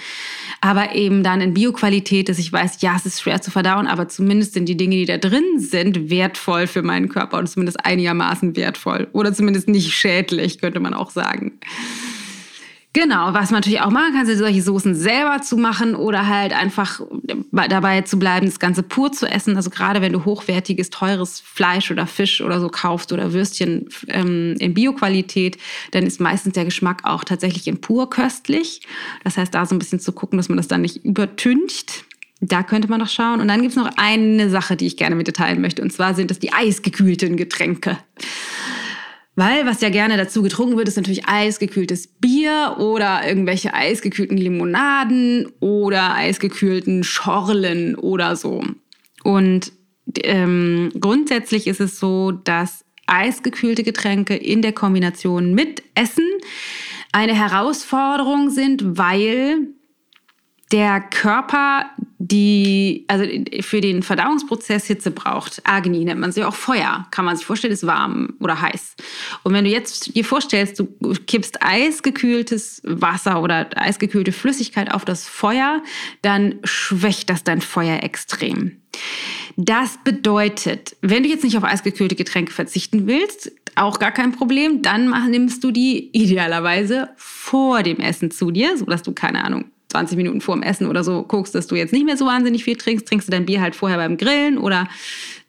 aber 0.60 0.96
eben 0.96 1.22
dann 1.22 1.40
in 1.40 1.54
Bioqualität, 1.54 2.28
dass 2.28 2.40
ich 2.40 2.52
weiß, 2.52 2.80
ja, 2.80 2.96
es 2.96 3.06
ist 3.06 3.20
schwer 3.20 3.40
zu 3.40 3.52
verdauen, 3.52 3.86
aber 3.86 4.08
zumindest 4.08 4.54
sind 4.54 4.68
die 4.68 4.76
Dinge, 4.76 4.96
die 4.96 5.04
da 5.04 5.16
drin 5.16 5.44
sind, 5.58 6.10
wertvoll 6.10 6.66
für 6.66 6.82
meinen 6.82 7.08
Körper 7.08 7.38
und 7.38 7.48
zumindest 7.48 7.84
einigermaßen 7.84 8.56
wertvoll 8.56 9.06
oder 9.12 9.32
zumindest 9.32 9.68
nicht 9.68 9.92
schädlich, 9.92 10.58
könnte 10.58 10.80
man 10.80 10.92
auch 10.92 11.10
sagen. 11.10 11.52
Genau, 12.92 13.32
was 13.34 13.52
man 13.52 13.60
natürlich 13.60 13.80
auch 13.82 13.90
machen 13.90 14.14
kann, 14.14 14.26
sind 14.26 14.38
solche 14.38 14.62
Soßen 14.62 14.96
selber 14.96 15.40
zu 15.42 15.56
machen 15.56 15.94
oder 15.94 16.26
halt 16.26 16.52
einfach 16.52 17.00
dabei 17.52 18.00
zu 18.02 18.18
bleiben, 18.18 18.46
das 18.46 18.58
Ganze 18.58 18.82
pur 18.82 19.12
zu 19.12 19.26
essen. 19.26 19.54
Also 19.54 19.70
gerade 19.70 20.00
wenn 20.02 20.12
du 20.12 20.24
hochwertiges, 20.24 20.90
teures 20.90 21.38
Fleisch 21.38 21.92
oder 21.92 22.08
Fisch 22.08 22.40
oder 22.40 22.60
so 22.60 22.68
kaufst 22.68 23.12
oder 23.12 23.32
Würstchen 23.32 23.88
ähm, 24.08 24.56
in 24.58 24.74
Bioqualität, 24.74 25.56
dann 25.92 26.04
ist 26.04 26.20
meistens 26.20 26.54
der 26.54 26.64
Geschmack 26.64 27.02
auch 27.04 27.22
tatsächlich 27.22 27.68
in 27.68 27.80
pur 27.80 28.10
köstlich. 28.10 28.82
Das 29.22 29.36
heißt, 29.36 29.54
da 29.54 29.64
so 29.66 29.76
ein 29.76 29.78
bisschen 29.78 30.00
zu 30.00 30.10
gucken, 30.10 30.36
dass 30.36 30.48
man 30.48 30.56
das 30.56 30.66
dann 30.66 30.80
nicht 30.80 31.04
übertüncht. 31.04 32.04
Da 32.40 32.64
könnte 32.64 32.88
man 32.88 32.98
noch 32.98 33.08
schauen. 33.08 33.40
Und 33.40 33.46
dann 33.46 33.60
gibt 33.60 33.70
es 33.70 33.76
noch 33.76 33.90
eine 33.98 34.50
Sache, 34.50 34.74
die 34.74 34.86
ich 34.86 34.96
gerne 34.96 35.14
mit 35.14 35.28
dir 35.28 35.32
teilen 35.32 35.60
möchte. 35.60 35.80
Und 35.80 35.92
zwar 35.92 36.14
sind 36.14 36.32
das 36.32 36.40
die 36.40 36.52
eisgekühlten 36.52 37.36
Getränke. 37.36 37.98
Weil 39.40 39.64
was 39.64 39.80
ja 39.80 39.88
gerne 39.88 40.18
dazu 40.18 40.42
getrunken 40.42 40.76
wird, 40.76 40.86
ist 40.86 40.98
natürlich 40.98 41.26
eisgekühltes 41.26 42.08
Bier 42.08 42.76
oder 42.78 43.26
irgendwelche 43.26 43.72
eisgekühlten 43.72 44.36
Limonaden 44.36 45.50
oder 45.60 46.12
eisgekühlten 46.12 47.04
Schorlen 47.04 47.94
oder 47.94 48.36
so. 48.36 48.62
Und 49.24 49.72
ähm, 50.24 50.92
grundsätzlich 51.00 51.68
ist 51.68 51.80
es 51.80 51.98
so, 51.98 52.32
dass 52.32 52.84
eisgekühlte 53.06 53.82
Getränke 53.82 54.36
in 54.36 54.60
der 54.60 54.72
Kombination 54.72 55.54
mit 55.54 55.84
Essen 55.94 56.28
eine 57.12 57.34
Herausforderung 57.34 58.50
sind, 58.50 58.98
weil 58.98 59.68
der 60.72 61.00
Körper 61.00 61.90
die, 62.22 63.06
also 63.08 63.24
für 63.62 63.80
den 63.80 64.02
Verdauungsprozess 64.02 64.86
Hitze 64.86 65.10
braucht. 65.10 65.62
Agni 65.64 66.04
nennt 66.04 66.20
man 66.20 66.32
sie 66.32 66.44
auch 66.44 66.54
Feuer. 66.54 67.06
Kann 67.10 67.24
man 67.24 67.36
sich 67.36 67.46
vorstellen, 67.46 67.72
ist 67.72 67.86
warm 67.86 68.34
oder 68.40 68.60
heiß. 68.60 68.94
Und 69.42 69.54
wenn 69.54 69.64
du 69.64 69.70
jetzt 69.70 70.14
dir 70.14 70.24
vorstellst, 70.24 70.78
du 70.78 70.86
kippst 71.26 71.62
eisgekühltes 71.62 72.82
Wasser 72.84 73.42
oder 73.42 73.70
eisgekühlte 73.74 74.32
Flüssigkeit 74.32 74.92
auf 74.92 75.06
das 75.06 75.26
Feuer, 75.26 75.82
dann 76.20 76.56
schwächt 76.62 77.30
das 77.30 77.42
dein 77.42 77.62
Feuer 77.62 78.02
extrem. 78.02 78.76
Das 79.56 79.98
bedeutet, 80.04 80.96
wenn 81.00 81.22
du 81.22 81.30
jetzt 81.30 81.42
nicht 81.42 81.56
auf 81.56 81.64
eisgekühlte 81.64 82.16
Getränke 82.16 82.52
verzichten 82.52 83.06
willst, 83.06 83.50
auch 83.76 83.98
gar 83.98 84.12
kein 84.12 84.32
Problem, 84.32 84.82
dann 84.82 85.30
nimmst 85.30 85.64
du 85.64 85.70
die 85.70 86.10
idealerweise 86.12 87.08
vor 87.16 87.82
dem 87.82 87.98
Essen 87.98 88.30
zu 88.30 88.50
dir, 88.50 88.76
sodass 88.76 89.02
du 89.02 89.12
keine 89.12 89.42
Ahnung 89.42 89.64
20 89.90 90.16
Minuten 90.16 90.40
vor 90.40 90.54
dem 90.54 90.62
Essen 90.62 90.86
oder 90.86 91.04
so 91.04 91.22
guckst, 91.22 91.54
dass 91.54 91.66
du 91.66 91.74
jetzt 91.74 91.92
nicht 91.92 92.04
mehr 92.04 92.16
so 92.16 92.26
wahnsinnig 92.26 92.64
viel 92.64 92.76
trinkst, 92.76 93.06
trinkst 93.06 93.28
du 93.28 93.32
dein 93.32 93.46
Bier 93.46 93.60
halt 93.60 93.74
vorher 93.74 93.98
beim 93.98 94.16
Grillen 94.16 94.58
oder 94.58 94.88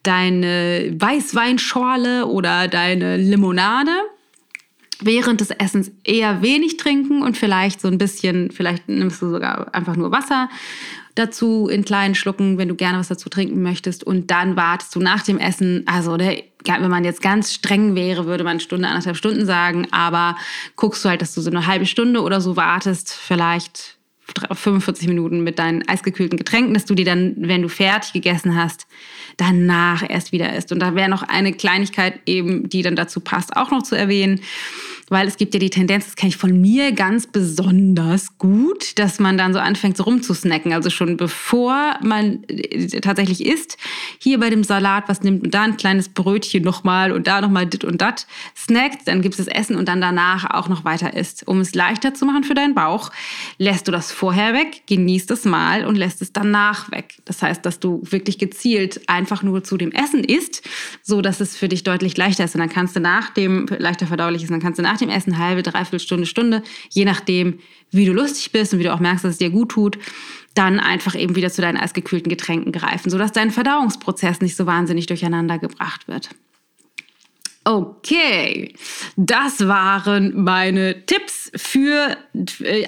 deine 0.02 0.94
Weißweinschorle 0.98 2.26
oder 2.26 2.68
deine 2.68 3.16
Limonade. 3.16 3.92
Während 5.04 5.40
des 5.40 5.50
Essens 5.50 5.90
eher 6.04 6.42
wenig 6.42 6.76
trinken 6.76 7.22
und 7.22 7.36
vielleicht 7.36 7.80
so 7.80 7.88
ein 7.88 7.98
bisschen, 7.98 8.52
vielleicht 8.52 8.88
nimmst 8.88 9.20
du 9.20 9.30
sogar 9.30 9.74
einfach 9.74 9.96
nur 9.96 10.12
Wasser 10.12 10.48
dazu 11.14 11.68
in 11.68 11.84
kleinen 11.84 12.14
Schlucken, 12.14 12.58
wenn 12.58 12.68
du 12.68 12.74
gerne 12.74 12.98
was 12.98 13.08
dazu 13.08 13.28
trinken 13.28 13.62
möchtest. 13.62 14.04
Und 14.04 14.30
dann 14.30 14.56
wartest 14.56 14.94
du 14.94 15.00
nach 15.00 15.22
dem 15.22 15.38
Essen, 15.38 15.84
also 15.86 16.16
der, 16.16 16.42
wenn 16.64 16.90
man 16.90 17.04
jetzt 17.04 17.20
ganz 17.20 17.52
streng 17.52 17.94
wäre, 17.94 18.26
würde 18.26 18.44
man 18.44 18.60
Stunde, 18.60 18.88
anderthalb 18.88 19.16
Stunden 19.16 19.44
sagen, 19.44 19.88
aber 19.90 20.36
guckst 20.76 21.04
du 21.04 21.08
halt, 21.08 21.20
dass 21.20 21.34
du 21.34 21.40
so 21.40 21.50
eine 21.50 21.66
halbe 21.66 21.86
Stunde 21.86 22.22
oder 22.22 22.40
so 22.40 22.56
wartest, 22.56 23.12
vielleicht 23.12 23.96
45 24.50 25.08
Minuten 25.08 25.42
mit 25.42 25.58
deinen 25.58 25.86
eisgekühlten 25.88 26.38
Getränken, 26.38 26.74
dass 26.74 26.84
du 26.84 26.94
die 26.94 27.04
dann, 27.04 27.34
wenn 27.38 27.62
du 27.62 27.68
fertig 27.68 28.12
gegessen 28.12 28.56
hast, 28.56 28.86
danach 29.36 30.08
erst 30.08 30.32
wieder 30.32 30.54
isst. 30.54 30.72
Und 30.72 30.80
da 30.80 30.94
wäre 30.94 31.10
noch 31.10 31.22
eine 31.22 31.52
Kleinigkeit 31.52 32.20
eben, 32.26 32.68
die 32.68 32.82
dann 32.82 32.96
dazu 32.96 33.20
passt, 33.20 33.56
auch 33.56 33.70
noch 33.70 33.82
zu 33.82 33.96
erwähnen 33.96 34.40
weil 35.12 35.28
es 35.28 35.36
gibt 35.36 35.52
ja 35.52 35.60
die 35.60 35.68
Tendenz, 35.68 36.06
das 36.06 36.16
kenne 36.16 36.30
ich 36.30 36.38
von 36.38 36.58
mir 36.58 36.92
ganz 36.92 37.26
besonders 37.26 38.38
gut, 38.38 38.98
dass 38.98 39.20
man 39.20 39.36
dann 39.36 39.52
so 39.52 39.58
anfängt, 39.58 39.98
so 39.98 40.04
rumzusnacken. 40.04 40.72
Also 40.72 40.88
schon 40.88 41.18
bevor 41.18 41.98
man 42.02 42.44
äh, 42.44 42.86
tatsächlich 43.00 43.44
isst, 43.44 43.76
hier 44.18 44.40
bei 44.40 44.48
dem 44.48 44.64
Salat, 44.64 45.04
was 45.08 45.20
nimmt 45.20 45.42
man 45.42 45.50
da 45.50 45.62
ein 45.64 45.76
kleines 45.76 46.08
Brötchen 46.08 46.62
nochmal 46.62 47.12
und 47.12 47.26
da 47.26 47.42
nochmal 47.42 47.66
dit 47.66 47.84
und 47.84 48.00
dat, 48.00 48.26
snackt, 48.56 49.06
dann 49.06 49.20
gibt 49.20 49.38
es 49.38 49.44
das 49.44 49.54
Essen 49.54 49.76
und 49.76 49.86
dann 49.86 50.00
danach 50.00 50.48
auch 50.48 50.70
noch 50.70 50.86
weiter 50.86 51.12
isst. 51.14 51.46
Um 51.46 51.60
es 51.60 51.74
leichter 51.74 52.14
zu 52.14 52.24
machen 52.24 52.42
für 52.42 52.54
deinen 52.54 52.74
Bauch, 52.74 53.10
lässt 53.58 53.88
du 53.88 53.92
das 53.92 54.12
vorher 54.12 54.54
weg, 54.54 54.84
genießt 54.86 55.30
es 55.30 55.44
mal 55.44 55.84
und 55.84 55.96
lässt 55.96 56.22
es 56.22 56.32
danach 56.32 56.90
weg. 56.90 57.16
Das 57.26 57.42
heißt, 57.42 57.66
dass 57.66 57.80
du 57.80 58.00
wirklich 58.02 58.38
gezielt 58.38 59.06
einfach 59.10 59.42
nur 59.42 59.62
zu 59.62 59.76
dem 59.76 59.92
Essen 59.92 60.24
isst, 60.24 60.62
so 61.02 61.20
dass 61.20 61.40
es 61.40 61.54
für 61.54 61.68
dich 61.68 61.84
deutlich 61.84 62.16
leichter 62.16 62.44
ist. 62.44 62.54
Und 62.54 62.60
dann 62.60 62.70
kannst 62.70 62.96
du 62.96 63.00
nach 63.00 63.28
dem 63.28 63.66
leichter 63.66 64.06
verdaulich 64.06 64.42
ist, 64.42 64.50
dann 64.50 64.60
kannst 64.60 64.78
du 64.78 64.82
nach 64.82 65.01
dem 65.02 65.10
Essen 65.10 65.38
halbe, 65.38 65.62
dreiviertel 65.62 66.00
Stunde, 66.00 66.26
Stunde, 66.26 66.62
je 66.90 67.04
nachdem, 67.04 67.58
wie 67.90 68.06
du 68.06 68.12
lustig 68.12 68.52
bist 68.52 68.72
und 68.72 68.78
wie 68.78 68.84
du 68.84 68.92
auch 68.92 69.00
merkst, 69.00 69.24
dass 69.24 69.32
es 69.32 69.38
dir 69.38 69.50
gut 69.50 69.70
tut, 69.70 69.98
dann 70.54 70.80
einfach 70.80 71.14
eben 71.14 71.36
wieder 71.36 71.50
zu 71.50 71.62
deinen 71.62 71.76
eisgekühlten 71.76 72.30
Getränken 72.30 72.72
greifen, 72.72 73.10
sodass 73.10 73.32
dein 73.32 73.50
Verdauungsprozess 73.50 74.40
nicht 74.40 74.56
so 74.56 74.66
wahnsinnig 74.66 75.06
durcheinander 75.06 75.58
gebracht 75.58 76.08
wird. 76.08 76.30
Okay, 77.64 78.74
das 79.14 79.68
waren 79.68 80.42
meine 80.42 81.06
Tipps 81.06 81.52
für 81.54 82.16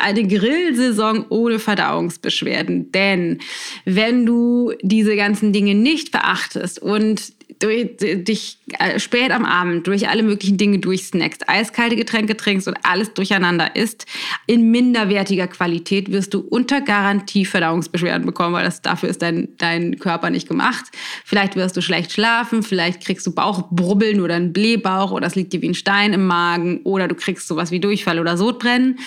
eine 0.01 0.27
Grillsaison 0.27 1.27
ohne 1.29 1.61
Verdauungsbeschwerden. 1.61 2.91
Denn 2.91 3.39
wenn 3.85 4.27
du 4.27 4.73
diese 4.83 5.15
ganzen 5.15 5.53
Dinge 5.53 5.77
nicht 5.77 6.11
beachtest 6.11 6.81
und 6.81 7.35
durch, 7.61 7.97
dich 7.99 8.59
äh, 8.64 8.64
spät 8.97 9.31
am 9.31 9.45
Abend 9.45 9.87
durch 9.87 10.09
alle 10.09 10.23
möglichen 10.23 10.57
Dinge 10.57 10.79
durchsnackst, 10.79 11.49
eiskalte 11.49 11.97
Getränke 11.97 12.37
trinkst 12.37 12.67
und 12.67 12.77
alles 12.83 13.13
durcheinander 13.13 13.77
isst, 13.77 14.07
in 14.47 14.71
minderwertiger 14.71 15.47
Qualität 15.47 16.11
wirst 16.11 16.33
du 16.33 16.41
unter 16.41 16.81
Garantie 16.81 17.45
Verdauungsbeschwerden 17.45 18.25
bekommen, 18.25 18.55
weil 18.55 18.65
das 18.65 18.81
dafür 18.81 19.11
ist 19.11 19.21
dein, 19.21 19.49
dein 19.59 19.99
Körper 19.99 20.31
nicht 20.31 20.49
gemacht. 20.49 20.85
Vielleicht 21.25 21.57
wirst 21.57 21.77
du 21.77 21.83
schlecht 21.83 22.13
schlafen, 22.13 22.63
vielleicht 22.63 23.05
kriegst 23.05 23.27
du 23.27 23.35
Bauchbrubbeln 23.35 24.21
oder 24.21 24.35
einen 24.35 24.53
Blähbauch 24.53 25.11
oder 25.11 25.27
es 25.27 25.35
liegt 25.35 25.53
dir 25.53 25.61
wie 25.61 25.69
ein 25.69 25.75
Stein 25.75 26.15
im 26.15 26.27
Magen 26.27 26.81
oder 26.85 27.07
du 27.07 27.15
kriegst 27.15 27.47
sowas 27.47 27.71
wie 27.71 27.81
Durchfall 27.81 28.19
oder 28.19 28.37
Sodbrennen. 28.37 28.99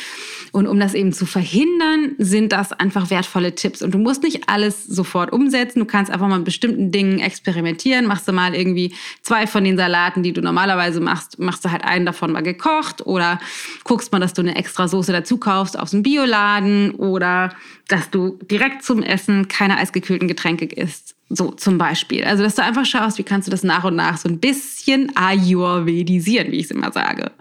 Und 0.51 0.67
um 0.67 0.79
das 0.79 0.93
eben 0.93 1.13
zu 1.13 1.25
verhindern, 1.25 2.15
sind 2.17 2.51
das 2.51 2.71
einfach 2.71 3.09
wertvolle 3.09 3.55
Tipps. 3.55 3.81
Und 3.81 3.93
du 3.93 3.97
musst 3.97 4.23
nicht 4.23 4.47
alles 4.47 4.85
sofort 4.85 5.31
umsetzen. 5.33 5.79
Du 5.79 5.85
kannst 5.85 6.11
einfach 6.11 6.27
mal 6.27 6.37
mit 6.37 6.45
bestimmten 6.45 6.91
Dingen 6.91 7.19
experimentieren. 7.19 8.05
Machst 8.05 8.27
du 8.27 8.31
mal 8.31 8.55
irgendwie 8.55 8.93
zwei 9.21 9.46
von 9.47 9.63
den 9.63 9.77
Salaten, 9.77 10.23
die 10.23 10.33
du 10.33 10.41
normalerweise 10.41 10.99
machst, 11.01 11.39
machst 11.39 11.65
du 11.65 11.71
halt 11.71 11.83
einen 11.83 12.05
davon 12.05 12.31
mal 12.31 12.43
gekocht 12.43 13.05
oder 13.05 13.39
guckst 13.83 14.11
mal, 14.11 14.19
dass 14.19 14.33
du 14.33 14.41
eine 14.41 14.55
extra 14.55 14.87
Soße 14.87 15.11
dazu 15.11 15.37
kaufst 15.37 15.77
aus 15.77 15.91
dem 15.91 16.03
Bioladen 16.03 16.91
oder 16.91 17.53
dass 17.87 18.09
du 18.09 18.37
direkt 18.49 18.83
zum 18.83 19.01
Essen 19.01 19.47
keine 19.47 19.77
eisgekühlten 19.77 20.27
Getränke 20.27 20.65
isst. 20.65 21.15
So 21.29 21.51
zum 21.51 21.77
Beispiel. 21.77 22.23
Also, 22.23 22.43
dass 22.43 22.55
du 22.55 22.63
einfach 22.63 22.85
schaust, 22.85 23.17
wie 23.17 23.23
kannst 23.23 23.47
du 23.47 23.51
das 23.51 23.63
nach 23.63 23.83
und 23.83 23.95
nach 23.95 24.17
so 24.17 24.29
ein 24.29 24.39
bisschen 24.39 25.15
ayurvedisieren, 25.15 26.51
wie 26.51 26.57
ich 26.57 26.65
es 26.65 26.71
immer 26.71 26.91
sage. 26.91 27.31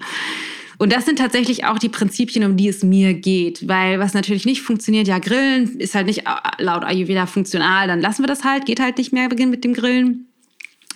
Und 0.79 0.93
das 0.93 1.07
sind 1.07 1.19
tatsächlich 1.19 1.65
auch 1.65 1.79
die 1.79 1.89
Prinzipien, 1.89 2.45
um 2.45 2.57
die 2.57 2.69
es 2.69 2.83
mir 2.83 3.15
geht. 3.15 3.67
Weil 3.67 3.99
was 3.99 4.15
natürlich 4.15 4.45
nicht 4.45 4.63
funktioniert, 4.63 5.09
ja, 5.09 5.19
Grillen 5.19 5.79
ist 5.79 5.95
halt 5.95 6.07
nicht 6.07 6.25
laut 6.59 6.85
Ayurveda 6.85 7.27
funktional, 7.27 7.87
dann 7.87 8.01
lassen 8.01 8.23
wir 8.23 8.29
das 8.29 8.45
halt, 8.45 8.67
geht 8.67 8.81
halt 8.81 8.99
nicht 8.99 9.13
mehr 9.13 9.29
beginnen 9.29 9.51
mit 9.51 9.65
dem 9.65 9.73
Grillen. 9.73 10.26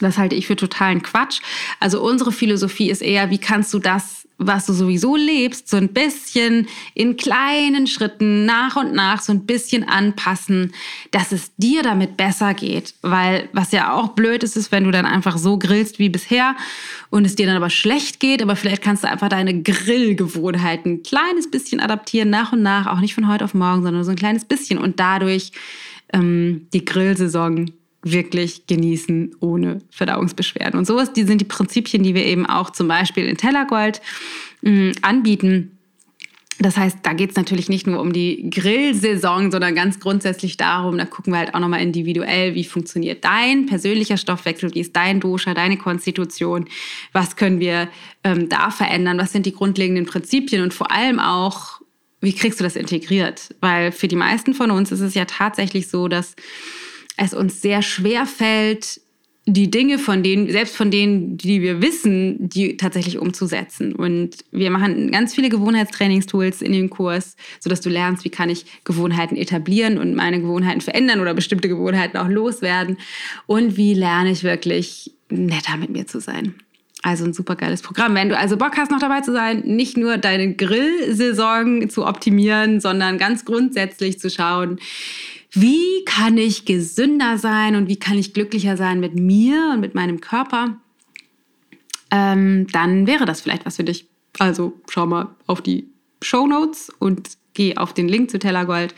Das 0.00 0.18
halte 0.18 0.34
ich 0.34 0.46
für 0.46 0.56
totalen 0.56 1.02
Quatsch. 1.02 1.40
Also 1.78 2.02
unsere 2.02 2.32
Philosophie 2.32 2.90
ist 2.90 3.02
eher, 3.02 3.30
wie 3.30 3.38
kannst 3.38 3.72
du 3.74 3.78
das 3.78 4.20
was 4.42 4.64
du 4.64 4.72
sowieso 4.72 5.16
lebst, 5.16 5.68
so 5.68 5.76
ein 5.76 5.88
bisschen 5.88 6.66
in 6.94 7.18
kleinen 7.18 7.86
Schritten 7.86 8.46
nach 8.46 8.74
und 8.74 8.94
nach 8.94 9.20
so 9.20 9.32
ein 9.32 9.44
bisschen 9.44 9.86
anpassen, 9.86 10.72
dass 11.10 11.30
es 11.30 11.54
dir 11.56 11.82
damit 11.82 12.16
besser 12.16 12.54
geht. 12.54 12.94
Weil 13.02 13.50
was 13.52 13.70
ja 13.70 13.92
auch 13.92 14.08
blöd 14.08 14.42
ist, 14.42 14.56
ist, 14.56 14.72
wenn 14.72 14.84
du 14.84 14.90
dann 14.90 15.04
einfach 15.04 15.36
so 15.36 15.58
grillst 15.58 15.98
wie 15.98 16.08
bisher 16.08 16.56
und 17.10 17.26
es 17.26 17.36
dir 17.36 17.46
dann 17.46 17.56
aber 17.56 17.68
schlecht 17.68 18.18
geht, 18.18 18.40
aber 18.40 18.56
vielleicht 18.56 18.82
kannst 18.82 19.04
du 19.04 19.08
einfach 19.08 19.28
deine 19.28 19.62
Grillgewohnheiten 19.62 20.92
ein 20.92 21.02
kleines 21.02 21.50
bisschen 21.50 21.78
adaptieren, 21.78 22.30
nach 22.30 22.54
und 22.54 22.62
nach, 22.62 22.86
auch 22.86 23.00
nicht 23.00 23.14
von 23.14 23.28
heute 23.28 23.44
auf 23.44 23.52
morgen, 23.52 23.82
sondern 23.82 24.04
so 24.04 24.10
ein 24.10 24.16
kleines 24.16 24.46
bisschen 24.46 24.78
und 24.78 25.00
dadurch 25.00 25.52
ähm, 26.14 26.66
die 26.72 26.86
Grillsaison 26.86 27.70
wirklich 28.02 28.66
genießen 28.66 29.36
ohne 29.40 29.80
Verdauungsbeschwerden. 29.90 30.78
Und 30.78 30.86
sowas, 30.86 31.12
die 31.12 31.24
sind 31.24 31.40
die 31.40 31.46
Prinzipien, 31.46 32.02
die 32.02 32.14
wir 32.14 32.24
eben 32.24 32.46
auch 32.46 32.70
zum 32.70 32.88
Beispiel 32.88 33.26
in 33.26 33.36
Tellergold 33.36 34.00
mh, 34.62 34.92
anbieten. 35.02 35.76
Das 36.58 36.76
heißt, 36.76 36.98
da 37.02 37.14
geht 37.14 37.30
es 37.30 37.36
natürlich 37.36 37.70
nicht 37.70 37.86
nur 37.86 38.00
um 38.00 38.12
die 38.12 38.50
Grillsaison, 38.50 39.50
sondern 39.50 39.74
ganz 39.74 39.98
grundsätzlich 39.98 40.58
darum, 40.58 40.98
da 40.98 41.06
gucken 41.06 41.32
wir 41.32 41.38
halt 41.38 41.54
auch 41.54 41.60
nochmal 41.60 41.80
individuell, 41.80 42.54
wie 42.54 42.64
funktioniert 42.64 43.24
dein 43.24 43.64
persönlicher 43.64 44.18
Stoffwechsel, 44.18 44.74
wie 44.74 44.80
ist 44.80 44.94
dein 44.94 45.20
Dosha, 45.20 45.54
deine 45.54 45.78
Konstitution, 45.78 46.66
was 47.12 47.36
können 47.36 47.60
wir 47.60 47.88
ähm, 48.24 48.50
da 48.50 48.70
verändern, 48.70 49.16
was 49.16 49.32
sind 49.32 49.46
die 49.46 49.54
grundlegenden 49.54 50.04
Prinzipien 50.04 50.62
und 50.62 50.74
vor 50.74 50.90
allem 50.90 51.18
auch, 51.18 51.80
wie 52.20 52.34
kriegst 52.34 52.60
du 52.60 52.64
das 52.64 52.76
integriert? 52.76 53.54
Weil 53.60 53.90
für 53.90 54.08
die 54.08 54.16
meisten 54.16 54.52
von 54.52 54.70
uns 54.70 54.92
ist 54.92 55.00
es 55.00 55.14
ja 55.14 55.24
tatsächlich 55.24 55.88
so, 55.88 56.08
dass 56.08 56.36
es 57.20 57.34
uns 57.34 57.60
sehr 57.60 57.82
schwer 57.82 58.24
fällt, 58.24 59.00
die 59.46 59.70
Dinge 59.70 59.98
von 59.98 60.22
denen, 60.22 60.50
selbst 60.50 60.76
von 60.76 60.90
denen, 60.90 61.36
die 61.36 61.60
wir 61.60 61.82
wissen, 61.82 62.48
die 62.48 62.76
tatsächlich 62.76 63.18
umzusetzen. 63.18 63.94
Und 63.94 64.36
wir 64.52 64.70
machen 64.70 65.10
ganz 65.10 65.34
viele 65.34 65.48
Gewohnheitstrainingstools 65.48 66.62
in 66.62 66.72
dem 66.72 66.88
Kurs, 66.88 67.36
sodass 67.58 67.80
du 67.80 67.90
lernst, 67.90 68.24
wie 68.24 68.30
kann 68.30 68.48
ich 68.48 68.64
Gewohnheiten 68.84 69.36
etablieren 69.36 69.98
und 69.98 70.14
meine 70.14 70.40
Gewohnheiten 70.40 70.80
verändern 70.80 71.20
oder 71.20 71.34
bestimmte 71.34 71.68
Gewohnheiten 71.68 72.16
auch 72.16 72.28
loswerden. 72.28 72.96
Und 73.46 73.76
wie 73.76 73.94
lerne 73.94 74.30
ich 74.30 74.42
wirklich 74.42 75.12
netter 75.28 75.76
mit 75.76 75.90
mir 75.90 76.06
zu 76.06 76.20
sein. 76.20 76.54
Also 77.02 77.24
ein 77.24 77.32
super 77.32 77.56
geiles 77.56 77.82
Programm. 77.82 78.14
Wenn 78.14 78.28
du 78.28 78.36
also 78.36 78.56
Bock 78.56 78.76
hast, 78.76 78.90
noch 78.90 78.98
dabei 78.98 79.22
zu 79.22 79.32
sein, 79.32 79.62
nicht 79.64 79.96
nur 79.96 80.18
deine 80.18 80.54
Grillsaison 80.54 81.88
zu 81.88 82.06
optimieren, 82.06 82.80
sondern 82.80 83.16
ganz 83.16 83.44
grundsätzlich 83.44 84.18
zu 84.18 84.28
schauen, 84.28 84.78
wie 85.52 86.04
kann 86.04 86.38
ich 86.38 86.64
gesünder 86.64 87.38
sein 87.38 87.74
und 87.74 87.88
wie 87.88 87.98
kann 87.98 88.18
ich 88.18 88.34
glücklicher 88.34 88.76
sein 88.76 89.00
mit 89.00 89.14
mir 89.14 89.70
und 89.74 89.80
mit 89.80 89.94
meinem 89.94 90.20
Körper, 90.20 90.76
ähm, 92.10 92.66
dann 92.72 93.06
wäre 93.06 93.24
das 93.24 93.40
vielleicht 93.40 93.66
was 93.66 93.76
für 93.76 93.84
dich. 93.84 94.06
Also 94.38 94.80
schau 94.88 95.06
mal 95.06 95.28
auf 95.46 95.60
die 95.60 95.88
Show 96.22 96.46
Notes 96.46 96.92
und 96.98 97.30
geh 97.54 97.76
auf 97.76 97.92
den 97.92 98.08
Link 98.08 98.30
zu 98.30 98.38
Tellergold 98.38 98.94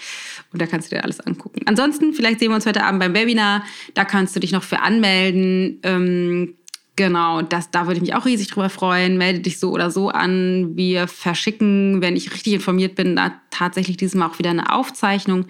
und 0.52 0.60
da 0.60 0.66
kannst 0.66 0.90
du 0.90 0.96
dir 0.96 1.04
alles 1.04 1.20
angucken. 1.20 1.62
Ansonsten, 1.66 2.12
vielleicht 2.12 2.40
sehen 2.40 2.50
wir 2.50 2.56
uns 2.56 2.66
heute 2.66 2.84
Abend 2.84 3.00
beim 3.00 3.14
Webinar. 3.14 3.64
Da 3.94 4.04
kannst 4.04 4.36
du 4.36 4.40
dich 4.40 4.52
noch 4.52 4.62
für 4.62 4.80
anmelden. 4.80 5.80
Ähm, 5.82 6.54
Genau, 6.94 7.40
das, 7.40 7.70
da 7.70 7.86
würde 7.86 7.96
ich 7.96 8.02
mich 8.02 8.14
auch 8.14 8.26
riesig 8.26 8.48
drüber 8.48 8.68
freuen. 8.68 9.16
Melde 9.16 9.40
dich 9.40 9.58
so 9.58 9.70
oder 9.70 9.90
so 9.90 10.10
an. 10.10 10.76
Wir 10.76 11.08
verschicken, 11.08 12.02
wenn 12.02 12.16
ich 12.16 12.32
richtig 12.34 12.52
informiert 12.52 12.96
bin, 12.96 13.16
da 13.16 13.40
tatsächlich 13.50 13.96
dieses 13.96 14.14
Mal 14.14 14.26
auch 14.26 14.38
wieder 14.38 14.50
eine 14.50 14.70
Aufzeichnung 14.70 15.46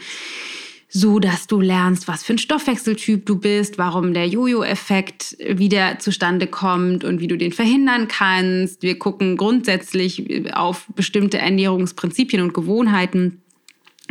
so 0.94 1.18
dass 1.18 1.46
du 1.46 1.58
lernst, 1.58 2.06
was 2.06 2.22
für 2.22 2.34
ein 2.34 2.38
Stoffwechseltyp 2.38 3.24
du 3.24 3.36
bist, 3.36 3.78
warum 3.78 4.12
der 4.12 4.28
Jojo-Effekt 4.28 5.38
wieder 5.40 5.98
zustande 5.98 6.46
kommt 6.46 7.02
und 7.02 7.18
wie 7.18 7.28
du 7.28 7.38
den 7.38 7.52
verhindern 7.52 8.08
kannst. 8.08 8.82
Wir 8.82 8.98
gucken 8.98 9.38
grundsätzlich 9.38 10.52
auf 10.54 10.84
bestimmte 10.94 11.38
Ernährungsprinzipien 11.38 12.42
und 12.42 12.52
Gewohnheiten 12.52 13.40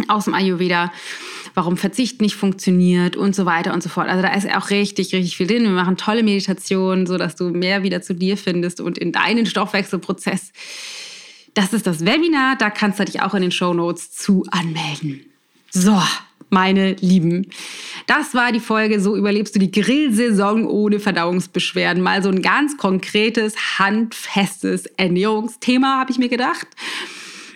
aus 0.07 0.25
dem 0.25 0.33
Ayurveda, 0.33 0.91
warum 1.53 1.77
Verzicht 1.77 2.19
nicht 2.19 2.35
funktioniert 2.35 3.15
und 3.15 3.35
so 3.35 3.45
weiter 3.45 3.75
und 3.75 3.83
so 3.83 3.89
fort. 3.89 4.07
Also 4.07 4.23
da 4.23 4.33
ist 4.33 4.49
auch 4.49 4.71
richtig, 4.71 5.13
richtig 5.13 5.37
viel 5.37 5.45
drin. 5.45 5.63
Wir 5.63 5.69
machen 5.69 5.97
tolle 5.97 6.23
Meditationen, 6.23 7.05
so 7.05 7.19
dass 7.19 7.35
du 7.35 7.51
mehr 7.51 7.83
wieder 7.83 8.01
zu 8.01 8.15
dir 8.15 8.37
findest 8.37 8.81
und 8.81 8.97
in 8.97 9.11
deinen 9.11 9.45
Stoffwechselprozess. 9.45 10.51
Das 11.53 11.73
ist 11.73 11.85
das 11.85 12.05
Webinar, 12.05 12.55
da 12.57 12.71
kannst 12.71 12.99
du 12.99 13.05
dich 13.05 13.21
auch 13.21 13.35
in 13.35 13.43
den 13.43 13.51
Show 13.51 13.75
Notes 13.75 14.11
zu 14.13 14.45
anmelden. 14.49 15.21
So, 15.69 16.01
meine 16.49 16.93
Lieben. 16.93 17.47
Das 18.07 18.33
war 18.33 18.51
die 18.51 18.59
Folge 18.59 18.99
So 18.99 19.15
überlebst 19.15 19.55
du 19.55 19.59
die 19.59 19.71
Grillsaison 19.71 20.65
ohne 20.65 20.99
Verdauungsbeschwerden. 20.99 22.01
Mal 22.01 22.23
so 22.23 22.29
ein 22.29 22.41
ganz 22.41 22.77
konkretes, 22.77 23.79
handfestes 23.79 24.85
Ernährungsthema, 24.97 25.99
habe 25.99 26.11
ich 26.11 26.17
mir 26.17 26.29
gedacht. 26.29 26.67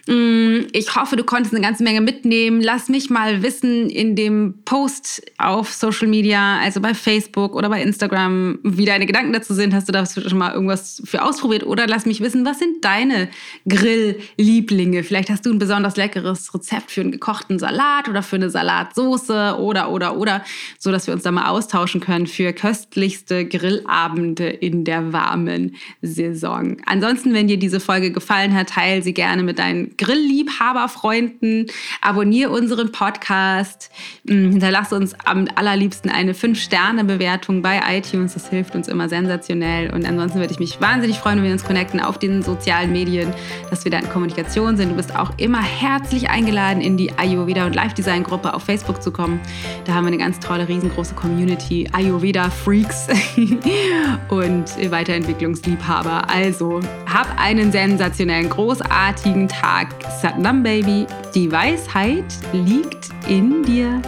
Mm, 0.08 0.68
ich 0.72 0.96
hoffe, 0.96 1.16
du 1.16 1.24
konntest 1.24 1.56
eine 1.56 1.64
ganze 1.64 1.84
Menge 1.84 2.00
mitnehmen. 2.00 2.62
Lass 2.62 2.90
mich 2.90 3.10
mal 3.10 3.42
wissen 3.42 3.90
in 3.90 4.16
dem 4.16 4.54
Post 4.64 5.24
auf 5.40 5.74
Social 5.74 6.08
Media, 6.08 6.60
also 6.60 6.80
bei 6.80 6.94
Facebook 6.94 7.56
oder 7.56 7.70
bei 7.70 7.82
Instagram, 7.82 8.60
wie 8.62 8.86
deine 8.86 9.08
Gedanken 9.08 9.34
dazu 9.34 9.56
sind. 9.56 9.74
Hast 9.74 9.88
du 9.88 9.92
da 9.92 10.06
schon 10.06 10.38
mal 10.38 10.54
irgendwas 10.54 11.02
für 11.06 11.24
ausprobiert? 11.24 11.66
Oder 11.66 11.88
lass 11.88 12.06
mich 12.06 12.22
wissen, 12.22 12.46
was 12.46 12.60
sind 12.60 12.86
deine 12.86 13.30
Grilllieblinge? 13.68 15.04
Vielleicht 15.04 15.32
hast 15.32 15.46
du 15.48 15.52
ein 15.52 15.58
besonders 15.58 15.96
leckeres 15.98 16.54
Rezept 16.54 16.92
für 16.92 17.02
einen 17.02 17.12
gekochten 17.12 17.58
Salat 17.58 18.08
oder 18.08 18.22
für 18.22 18.36
eine 18.36 18.52
Salatsoße 18.52 19.58
oder, 19.60 19.90
oder, 19.90 20.18
oder, 20.18 20.44
so 20.78 20.92
dass 20.92 21.08
wir 21.08 21.16
uns 21.16 21.24
da 21.24 21.32
mal 21.32 21.50
austauschen 21.50 22.00
können 22.00 22.28
für 22.28 22.54
köstlichste 22.54 23.46
Grillabende 23.46 24.50
in 24.50 24.84
der 24.84 25.14
warmen 25.14 25.78
Saison. 26.04 26.78
Ansonsten, 26.86 27.34
wenn 27.34 27.48
dir 27.48 27.58
diese 27.58 27.80
Folge 27.80 28.12
gefallen 28.12 28.54
hat, 28.54 28.70
teile 28.70 29.02
sie 29.02 29.14
gerne 29.14 29.42
mit 29.42 29.58
deinen 29.58 29.95
Grillliebhaberfreunden. 29.98 31.68
Abonniere 32.02 32.52
unseren 32.52 32.92
Podcast. 32.92 33.90
Mm, 34.24 34.52
hinterlass 34.52 34.94
uns 34.94 35.14
am 35.26 35.48
allerliebsten 35.56 36.12
eine 36.12 36.34
5-Sterne-Bewertung 36.34 37.62
bei 37.62 37.82
iTunes. 37.90 38.34
Das 38.34 38.50
hilft 38.50 38.76
uns 38.76 38.88
immer 38.88 39.10
sensationell. 39.10 39.94
Und 39.94 40.06
ansonsten 40.06 40.40
würde 40.40 40.54
ich 40.54 40.60
mich 40.60 40.82
wahnsinnig 40.82 41.18
freuen, 41.18 41.38
wenn 41.38 41.46
wir 41.46 41.52
uns 41.52 41.64
connecten 41.64 42.00
auf 42.00 42.20
den 42.20 42.42
sozialen 42.44 42.92
Medien, 42.92 43.34
dass 43.70 43.84
wir 43.84 43.92
da 43.92 44.00
in 44.00 44.10
Kommunikation 44.10 44.78
sind. 44.78 44.92
Du 44.92 44.96
bist 44.96 45.16
auch 45.16 45.32
immer 45.38 45.62
herzlich 45.62 46.30
eingeladen, 46.30 46.82
in 46.82 46.98
die 46.98 47.12
Ayurveda 47.18 47.66
und 47.66 47.76
Live-Design-Gruppe 47.76 48.54
auf 48.54 48.64
Facebook 48.64 49.02
zu 49.02 49.12
kommen. 49.12 49.40
Da 49.86 49.94
haben 49.94 50.06
wir 50.06 50.10
eine 50.10 50.18
ganz 50.18 50.40
tolle, 50.40 50.68
riesengroße 50.68 51.16
Community. 51.16 51.90
Ayurveda-Freaks 51.92 53.08
und 54.30 54.92
Weiterentwicklungsliebhaber. 54.92 56.30
Also, 56.30 56.80
hab 57.12 57.40
einen 57.40 57.72
sensationellen, 57.72 58.50
großartigen 58.50 59.48
Tag. 59.48 59.85
Satnam 60.22 60.64
Baby, 60.64 61.06
die 61.34 61.52
Weisheit 61.52 62.26
liegt 62.54 63.10
in 63.28 63.64
dir. 63.64 64.02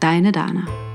Deine 0.00 0.32
Dana. 0.32 0.87